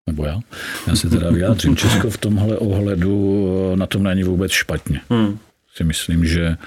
[0.08, 0.39] Nebo já?
[0.88, 1.76] Já se teda vyjádřím.
[1.76, 5.02] Česko v tomhle ohledu eh, na tom není vůbec špatně.
[5.10, 5.39] Hmm.
[5.76, 6.58] Si myslím, že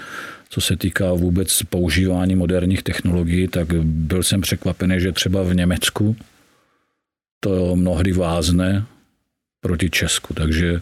[0.54, 6.16] co se týká vůbec používání moderních technologií, tak byl jsem překvapený, že třeba v Německu
[7.40, 8.84] to mnohdy vázne
[9.60, 10.80] proti Česku, takže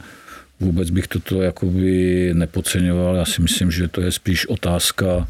[0.60, 3.16] vůbec bych toto jakoby nepodceňoval.
[3.16, 5.28] Já si myslím, že to je spíš otázka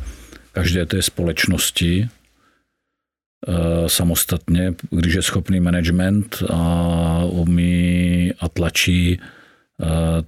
[0.53, 9.21] každé té společnosti eh, samostatně, když je schopný management a umí a tlačí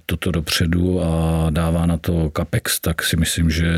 [0.05, 3.73] toto dopředu a dává na to capex, tak si myslím, že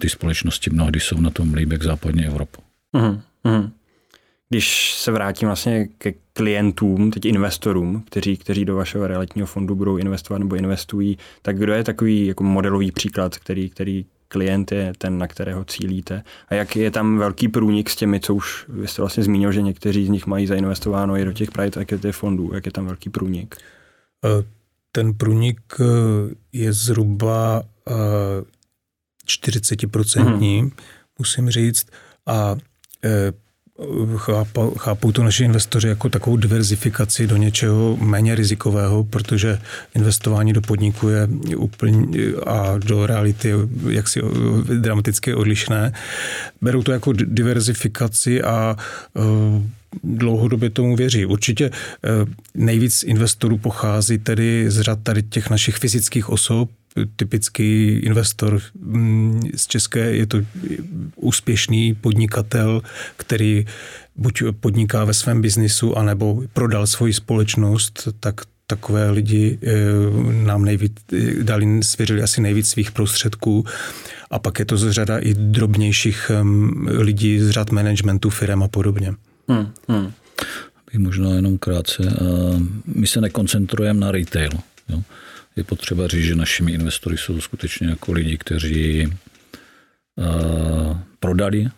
[0.00, 2.62] ty společnosti mnohdy jsou na tom líp jak západní Evropu.
[2.96, 3.70] Uh-huh, uh-huh.
[4.48, 9.96] Když se vrátím vlastně ke klientům, teď investorům, kteří, kteří do vašeho realitního fondu budou
[9.96, 15.18] investovat nebo investují, tak kdo je takový jako modelový příklad, který, který klient je ten,
[15.18, 16.22] na kterého cílíte?
[16.48, 19.62] A jak je tam velký průnik s těmi, co už vy jste vlastně zmínil, že
[19.62, 22.50] někteří z nich mají zainvestováno i do těch private equity fondů.
[22.54, 23.56] Jak je tam velký průnik?
[24.24, 24.44] Uh
[24.92, 25.84] ten průnik eh,
[26.52, 27.62] je zhruba
[29.26, 30.70] 40%, mm.
[31.18, 31.86] musím říct,
[32.26, 32.56] a
[33.04, 33.32] eh,
[34.16, 39.58] chápou, chápou to naši investoři jako takovou diverzifikaci do něčeho méně rizikového, protože
[39.94, 42.06] investování do podniku je úplně
[42.46, 43.52] a do reality
[43.88, 44.20] jaksi
[44.80, 45.92] dramaticky odlišné.
[46.60, 48.76] Berou to jako diverzifikaci a
[50.04, 51.26] dlouhodobě tomu věří.
[51.26, 52.08] Určitě eh,
[52.54, 56.70] nejvíc investorů pochází tedy z řad tady těch našich fyzických osob,
[57.16, 60.38] typický investor mm, z České je to
[61.16, 62.82] úspěšný podnikatel,
[63.16, 63.66] který
[64.16, 69.72] buď podniká ve svém biznisu, anebo prodal svoji společnost, tak takové lidi eh,
[70.44, 70.92] nám nejvíc,
[71.42, 73.64] dali, svěřili asi nejvíc svých prostředků.
[74.30, 76.30] A pak je to z řada i drobnějších
[76.86, 79.14] lidí z řad managementu firm a podobně.
[79.48, 80.12] Hmm, hmm.
[80.98, 82.02] Možná jenom krátce.
[82.86, 84.50] My se nekoncentrujeme na retail.
[84.88, 85.02] Jo.
[85.56, 91.68] je potřeba říct, že našimi investory jsou skutečně jako lidi, kteří uh, prodali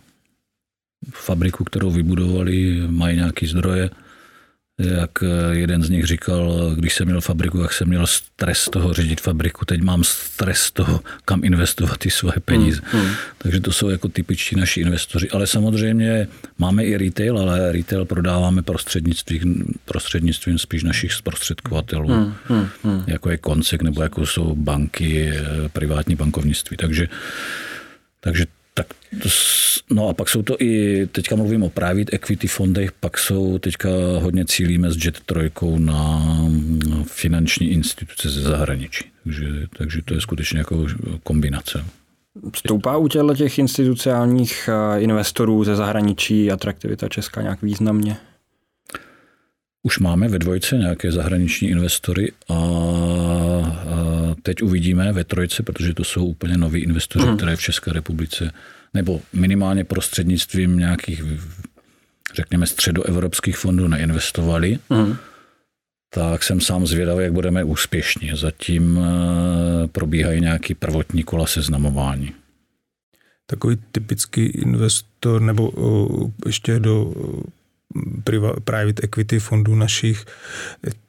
[1.12, 3.90] fabriku, kterou vybudovali, mají nějaké zdroje,
[4.78, 5.10] jak
[5.50, 9.20] jeden z nich říkal, když jsem měl fabriku, jak jsem měl stres z toho řídit
[9.20, 12.80] fabriku, teď mám stres z toho, kam investovat ty svoje peníze.
[12.84, 13.14] Hmm, hmm.
[13.38, 15.30] Takže to jsou jako typičtí naši investoři.
[15.30, 22.68] Ale samozřejmě máme i retail, ale retail prodáváme prostřednictvím, prostřednictvím spíš našich zprostředkovatelů, hmm, hmm,
[22.82, 23.04] hmm.
[23.06, 26.76] jako je koncek nebo jako jsou banky, eh, privátní bankovnictví.
[26.76, 27.08] Takže,
[28.20, 28.46] takže
[29.90, 33.88] no a pak jsou to i, teďka mluvím o private equity fondech, pak jsou teďka
[34.18, 36.22] hodně cílíme s Jet trojkou na
[37.04, 39.04] finanční instituce ze zahraničí.
[39.24, 39.46] Takže,
[39.78, 40.86] takže to je skutečně jako
[41.22, 41.84] kombinace.
[42.56, 48.16] Stoupá u těch institucionálních eh, investorů ze zahraničí atraktivita Česká nějak významně?
[49.82, 52.54] Už máme ve dvojce nějaké zahraniční investory a,
[54.42, 57.36] teď uvidíme ve trojce, protože to jsou úplně noví investoři, hmm.
[57.36, 58.50] které v České republice,
[58.94, 61.22] nebo minimálně prostřednictvím nějakých,
[62.34, 64.78] řekněme, středoevropských fondů neinvestovali.
[64.90, 65.16] Hmm.
[66.10, 68.30] Tak jsem sám zvědavý, jak budeme úspěšní.
[68.34, 72.32] Zatím eh, probíhají nějaký prvotní kola seznamování.
[73.46, 75.72] Takový typický investor, nebo
[76.46, 77.14] ještě do
[78.64, 80.24] private equity fondů našich,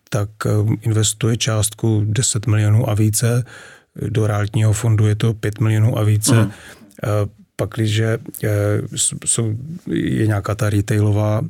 [0.09, 0.49] tak eh,
[0.81, 3.45] investuje částku 10 milionů a více,
[4.09, 6.35] do realitního fondu je to 5 milionů a více.
[6.35, 6.51] Mm.
[7.55, 8.17] Pak, když eh,
[9.25, 9.53] jsou,
[9.87, 11.41] je nějaká ta retailová,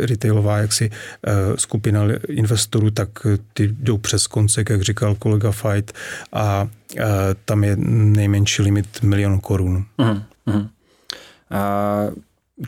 [0.00, 0.90] retailová jaksi
[1.56, 3.08] skupina investorů, tak
[3.52, 5.92] ty jdou přes konce, jak říkal kolega Fight,
[6.32, 6.68] a
[7.44, 9.84] tam je nejmenší limit milion korun.
[9.98, 10.22] Mm.
[10.46, 10.68] Mm.
[11.50, 12.06] A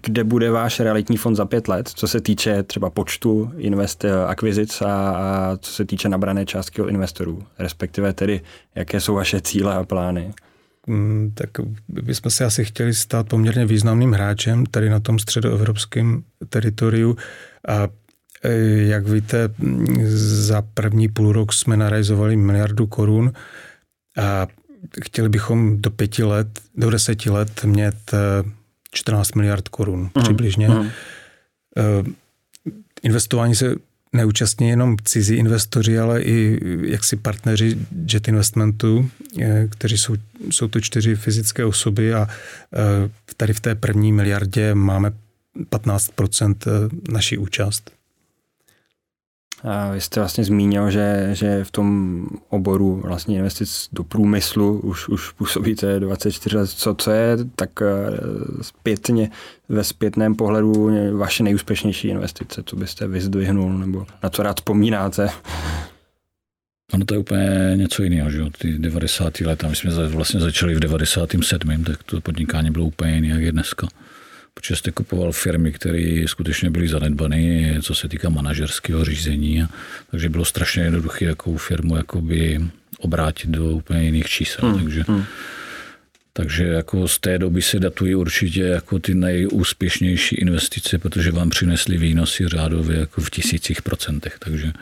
[0.02, 4.82] kde bude váš realitní fond za pět let, co se týče třeba počtu invest, akvizic
[4.82, 8.40] a, a co se týče nabrané částky od investorů, respektive tedy,
[8.74, 10.34] jaké jsou vaše cíle a plány?
[10.88, 11.50] Mm, tak
[11.88, 17.16] bychom se asi chtěli stát poměrně významným hráčem tady na tom středoevropském teritoriu
[17.68, 17.88] a
[18.42, 18.52] e,
[18.86, 19.48] jak víte,
[20.08, 23.32] za první půl rok jsme narealizovali miliardu korun
[24.18, 24.46] a
[25.02, 28.14] chtěli bychom do pěti let, do deseti let mít
[28.92, 30.22] 14 miliard korun mm.
[30.22, 30.68] přibližně.
[30.68, 30.90] Mm.
[33.02, 33.74] Investování se
[34.12, 37.78] neúčastní jenom cizí investoři, ale i jaksi partneři
[38.12, 40.16] Jet Investmentu, eh, kteří jsou,
[40.50, 45.12] jsou to čtyři fyzické osoby a eh, tady v té první miliardě máme
[45.70, 46.56] 15%
[47.10, 47.97] naší účast.
[49.62, 55.08] A vy jste vlastně zmínil, že, že v tom oboru vlastně investic do průmyslu už,
[55.08, 56.70] už působíte 24 let.
[56.70, 57.84] Co, co je tak eh,
[58.62, 59.30] zpětně
[59.68, 62.62] ve zpětném pohledu vaše nejúspěšnější investice?
[62.66, 65.28] Co byste vyzdvihnul nebo na co rád vzpomínáte?
[66.92, 68.50] Ono to je úplně něco jiného, že jo?
[68.58, 69.40] Ty 90.
[69.40, 71.84] leta, my jsme vlastně začali v 97.
[71.84, 73.88] tak to podnikání bylo úplně jiné, jak je dneska
[74.60, 79.66] protože jste kupoval firmy, které skutečně byly zanedbané, co se týká manažerského řízení.
[80.10, 82.60] Takže bylo strašně jednoduché jakou firmu jakoby
[82.98, 84.68] obrátit do úplně jiných čísel.
[84.68, 84.82] Hmm.
[84.82, 85.24] Takže, hmm.
[86.32, 91.96] takže jako z té doby se datují určitě jako ty nejúspěšnější investice, protože vám přinesly
[91.96, 94.36] výnosy řádově jako v tisících procentech.
[94.38, 94.72] Takže,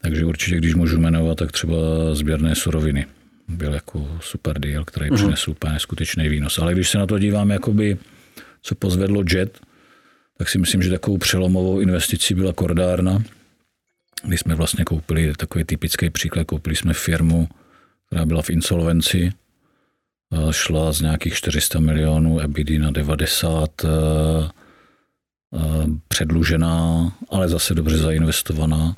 [0.00, 1.76] takže určitě, když můžu jmenovat, tak třeba
[2.12, 3.06] sběrné suroviny
[3.48, 5.16] byl jako super deal, který hmm.
[5.16, 6.58] přinesl úplně skutečný výnos.
[6.58, 7.98] Ale když se na to dívám jakoby
[8.66, 9.60] co pozvedlo Jet,
[10.38, 13.22] tak si myslím, že takovou přelomovou investicí byla Kordárna,
[14.22, 17.48] kdy jsme vlastně koupili takový typický příklad, koupili jsme firmu,
[18.06, 19.32] která byla v insolvenci,
[20.50, 23.70] šla z nějakých 400 milionů EBITDA na 90,
[26.08, 28.96] předlužená, ale zase dobře zainvestovaná.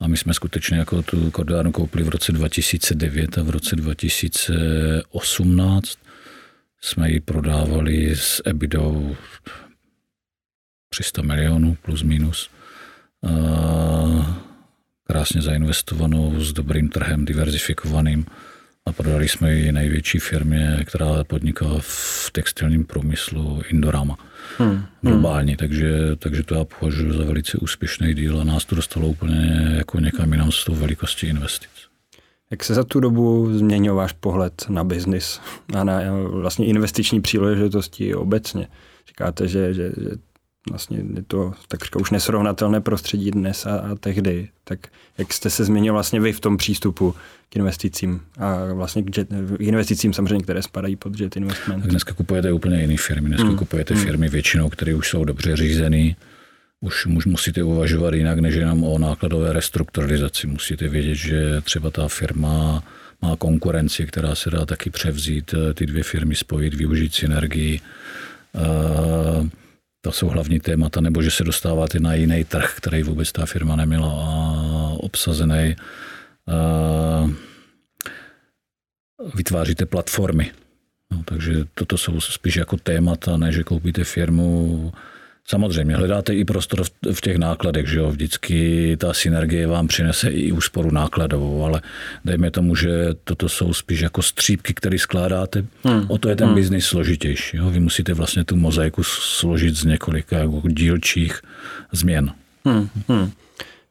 [0.00, 5.98] A my jsme skutečně jako tu Kordárnu koupili v roce 2009 a v roce 2018
[6.84, 9.16] jsme ji prodávali s EBIDou
[10.88, 12.50] 300 milionů plus minus.
[15.04, 18.26] Krásně zainvestovanou, s dobrým trhem, diverzifikovaným
[18.86, 24.16] a prodali jsme ji největší firmě, která podniká v textilním průmyslu Indorama.
[24.58, 24.86] Hmm, hmm.
[25.02, 29.74] Globální, takže, takže to já považuji za velice úspěšný díl a nás to dostalo úplně
[29.76, 31.70] jako někam jinam s tou velikostí investic.
[32.54, 35.40] Jak se za tu dobu změnil váš pohled na biznis
[35.74, 36.00] a na
[36.30, 38.68] vlastně investiční příležitosti obecně?
[39.08, 40.10] Říkáte, že, že, že
[40.70, 44.48] vlastně je to takřka už nesrovnatelné prostředí dnes a, a tehdy.
[44.64, 44.78] Tak
[45.18, 47.14] jak jste se změnil vlastně vy v tom přístupu
[47.48, 49.28] k investicím a vlastně k, jet,
[49.58, 51.82] k investicím samozřejmě, které spadají pod Jet Investment?
[51.82, 53.28] Tak dneska kupujete úplně jiné firmy.
[53.28, 53.58] Dneska hmm.
[53.58, 54.04] kupujete hmm.
[54.04, 56.14] firmy většinou, které už jsou dobře řízené,
[56.84, 60.46] už, musíte uvažovat jinak, než jenom o nákladové restrukturalizaci.
[60.46, 62.82] Musíte vědět, že třeba ta firma
[63.22, 67.80] má konkurenci, která se dá taky převzít, eh, ty dvě firmy spojit, využít synergii.
[67.80, 69.48] Eh,
[70.00, 73.76] to jsou hlavní témata, nebo že se dostáváte na jiný trh, který vůbec ta firma
[73.76, 74.12] neměla
[75.00, 75.76] obsazený.
[76.48, 77.30] Eh,
[79.34, 80.50] vytváříte platformy.
[81.12, 84.92] No, takže toto jsou spíš jako témata, ne že koupíte firmu,
[85.46, 90.52] Samozřejmě, hledáte i prostor v těch nákladech, že jo, vždycky ta synergie vám přinese i
[90.52, 91.82] úsporu nákladovou, ale
[92.24, 92.88] dejme tomu, že
[93.24, 96.06] toto jsou spíš jako střípky, které skládáte, hmm.
[96.08, 96.54] o to je ten hmm.
[96.54, 97.56] biznis složitější.
[97.56, 97.70] Jo.
[97.70, 101.40] Vy musíte vlastně tu mozaiku složit z několika jako dílčích
[101.92, 102.32] změn.
[102.64, 102.88] Hmm.
[103.08, 103.30] Hmm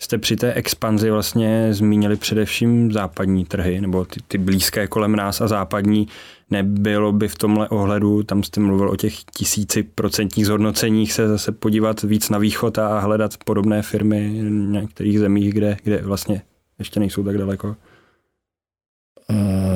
[0.04, 5.42] jste při té expanzi vlastně zmínili především západní trhy, nebo ty, ty blízké kolem nás
[5.42, 6.08] a západní.
[6.50, 11.52] Nebylo by v tomhle ohledu, tam jste mluvil o těch tisíci procentních zhodnoceních, se zase
[11.52, 16.42] podívat víc na východ a hledat podobné firmy v některých zemích, kde, kde vlastně
[16.80, 17.76] ještě nejsou tak daleko?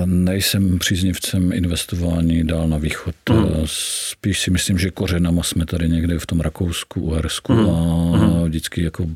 [0.06, 3.16] Nejsem příznivcem investování dál na východ.
[3.30, 3.46] Mm.
[3.66, 7.70] Spíš si myslím, že kořenama jsme tady někde v tom Rakousku, Uhersku mm.
[7.70, 8.44] a hmm.
[8.44, 9.08] vždycky jako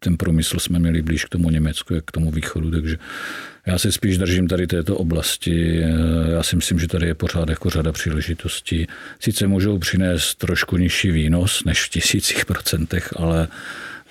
[0.00, 2.96] ten průmysl jsme měli blíž k tomu Německu, jak k tomu východu, takže
[3.66, 5.84] já se spíš držím tady této oblasti.
[6.32, 8.86] Já si myslím, že tady je pořád jako řada příležitostí.
[9.20, 13.48] Sice můžou přinést trošku nižší výnos než v tisících procentech, ale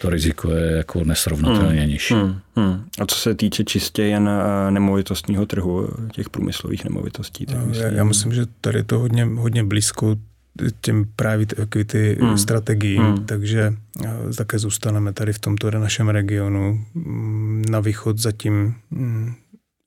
[0.02, 2.14] to riziko je jako nesrovnatelně hmm, nižší.
[2.14, 2.84] Hmm, hmm.
[3.00, 7.46] A co se týče čistě jen eh, nemovitostního trhu, těch průmyslových nemovitostí?
[7.46, 10.16] Tak no, myslím, já, já myslím, že tady je to hodně, hodně blízko
[10.82, 12.38] těm private equity hmm.
[12.38, 13.26] strategiím, hmm.
[13.26, 13.74] takže
[14.06, 16.86] eh, také zůstaneme tady v tomto našem regionu.
[16.94, 19.34] Mm, na východ zatím mm,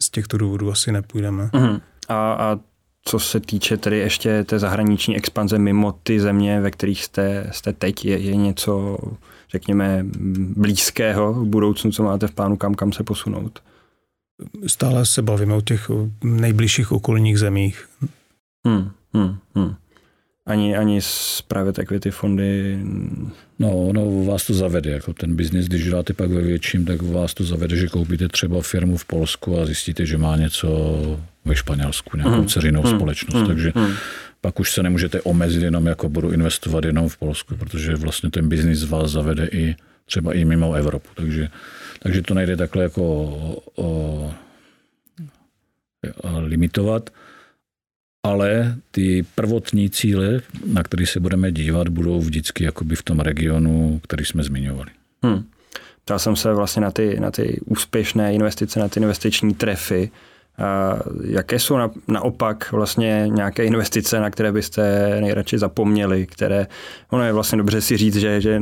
[0.02, 1.50] z těchto důvodů asi nepůjdeme.
[1.54, 1.80] Hmm.
[2.08, 2.58] A, a
[3.04, 7.72] co se týče tedy ještě té zahraniční expanze mimo ty země, ve kterých jste, jste
[7.72, 8.98] teď, je, je něco,
[9.50, 10.06] řekněme,
[10.56, 13.62] blízkého v budoucnu, co máte v plánu, kam, kam se posunout?
[14.66, 15.90] Stále se bavíme o těch
[16.24, 17.88] nejbližších okolních zemích.
[18.66, 19.74] Hmm, hmm, hmm
[20.46, 22.78] ani, ani z private equity fondy.
[23.58, 27.34] No, no, vás to zavede, jako ten biznis, když dáte pak ve větším, tak vás
[27.34, 30.68] to zavede, že koupíte třeba firmu v Polsku a zjistíte, že má něco
[31.44, 32.48] ve Španělsku, nějakou hmm.
[32.48, 32.96] ceřinou hmm.
[32.96, 33.46] společnost, hmm.
[33.46, 33.92] takže hmm.
[34.40, 38.48] pak už se nemůžete omezit jenom jako budu investovat jenom v Polsku, protože vlastně ten
[38.48, 41.48] biznis vás zavede i třeba i mimo Evropu, takže,
[41.98, 43.02] takže to nejde takhle jako
[43.76, 44.34] o,
[46.22, 47.10] o limitovat
[48.22, 54.00] ale ty prvotní cíle, na které se budeme dívat, budou vždycky jakoby v tom regionu,
[54.04, 54.90] který jsme zmiňovali.
[55.22, 55.44] Hmm.
[56.04, 60.10] Ptal jsem se vlastně na ty, na ty úspěšné investice, na ty investiční trefy.
[60.58, 66.66] A jaké jsou na, naopak vlastně nějaké investice, na které byste nejradši zapomněli, které,
[67.10, 68.60] ono je vlastně dobře si říct, že, že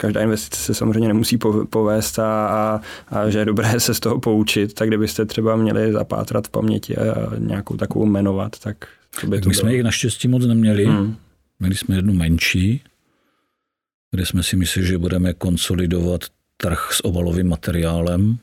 [0.00, 1.38] každá investice se samozřejmě nemusí
[1.70, 5.92] povést a, a, a že je dobré se z toho poučit, tak kdybyste třeba měli
[5.92, 8.76] zapátrat v paměti a nějakou takovou jmenovat, tak
[9.20, 9.60] to by tak to My bylo.
[9.60, 10.84] jsme jich naštěstí moc neměli.
[10.84, 11.16] Hmm.
[11.60, 12.82] Měli jsme jednu menší,
[14.10, 16.20] kde jsme si mysleli, že budeme konsolidovat
[16.56, 18.38] trh s obalovým materiálem.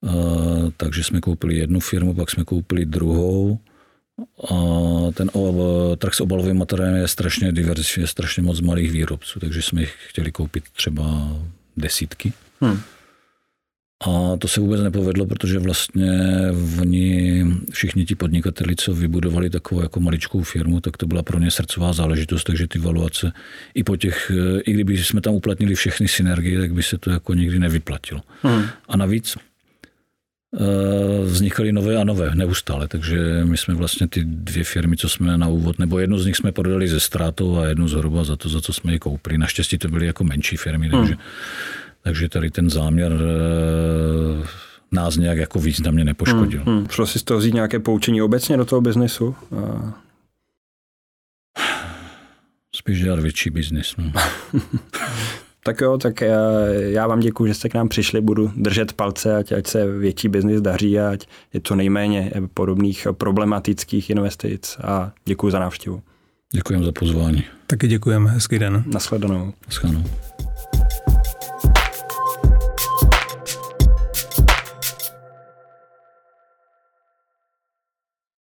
[0.00, 3.58] Uh, takže jsme koupili jednu firmu, pak jsme koupili druhou
[4.50, 4.56] a
[5.14, 5.30] ten
[5.98, 9.94] trh s obalovým materiálem je strašně diverzní, je strašně moc malých výrobců, takže jsme jich
[10.08, 11.36] chtěli koupit třeba
[11.76, 12.32] desítky.
[12.60, 12.80] Hmm.
[14.06, 16.10] A to se vůbec nepovedlo, protože vlastně
[16.80, 21.50] oni, všichni ti podnikateli, co vybudovali takovou jako maličkou firmu, tak to byla pro ně
[21.50, 23.32] srdcová záležitost, takže ty valuace,
[23.74, 24.32] i po těch,
[24.66, 28.20] i kdyby jsme tam uplatnili všechny synergie, tak by se to jako nikdy nevyplatilo.
[28.42, 28.64] Hmm.
[28.88, 29.36] A navíc
[31.24, 35.48] vznikaly nové a nové neustále, takže my jsme vlastně ty dvě firmy, co jsme na
[35.48, 38.60] úvod, nebo jednu z nich jsme prodali ze ztrátou a jednu zhruba za to, za
[38.60, 39.38] co jsme ji koupili.
[39.38, 41.22] Naštěstí to byly jako menší firmy, takže, hmm.
[42.02, 44.46] takže tady ten záměr eh,
[44.92, 46.62] nás nějak jako významně nepoškodil.
[46.64, 46.88] Hmm, hmm.
[46.90, 49.36] Šlo si z toho vzít nějaké poučení obecně do toho biznesu?
[49.56, 49.92] A...
[52.74, 53.94] Spíš dělat větší biznis.
[53.96, 54.12] No.
[55.66, 59.36] Tak jo, tak já, já vám děkuji, že jste k nám přišli, budu držet palce,
[59.36, 65.12] ať, ať se větší biznis daří a ať je to nejméně podobných problematických investic a
[65.24, 66.02] děkuji za návštěvu.
[66.52, 67.44] Děkujeme za pozvání.
[67.66, 68.84] Taky děkujeme, hezký den.
[68.86, 69.52] Naschledanou.
[69.66, 70.04] Naschledanou.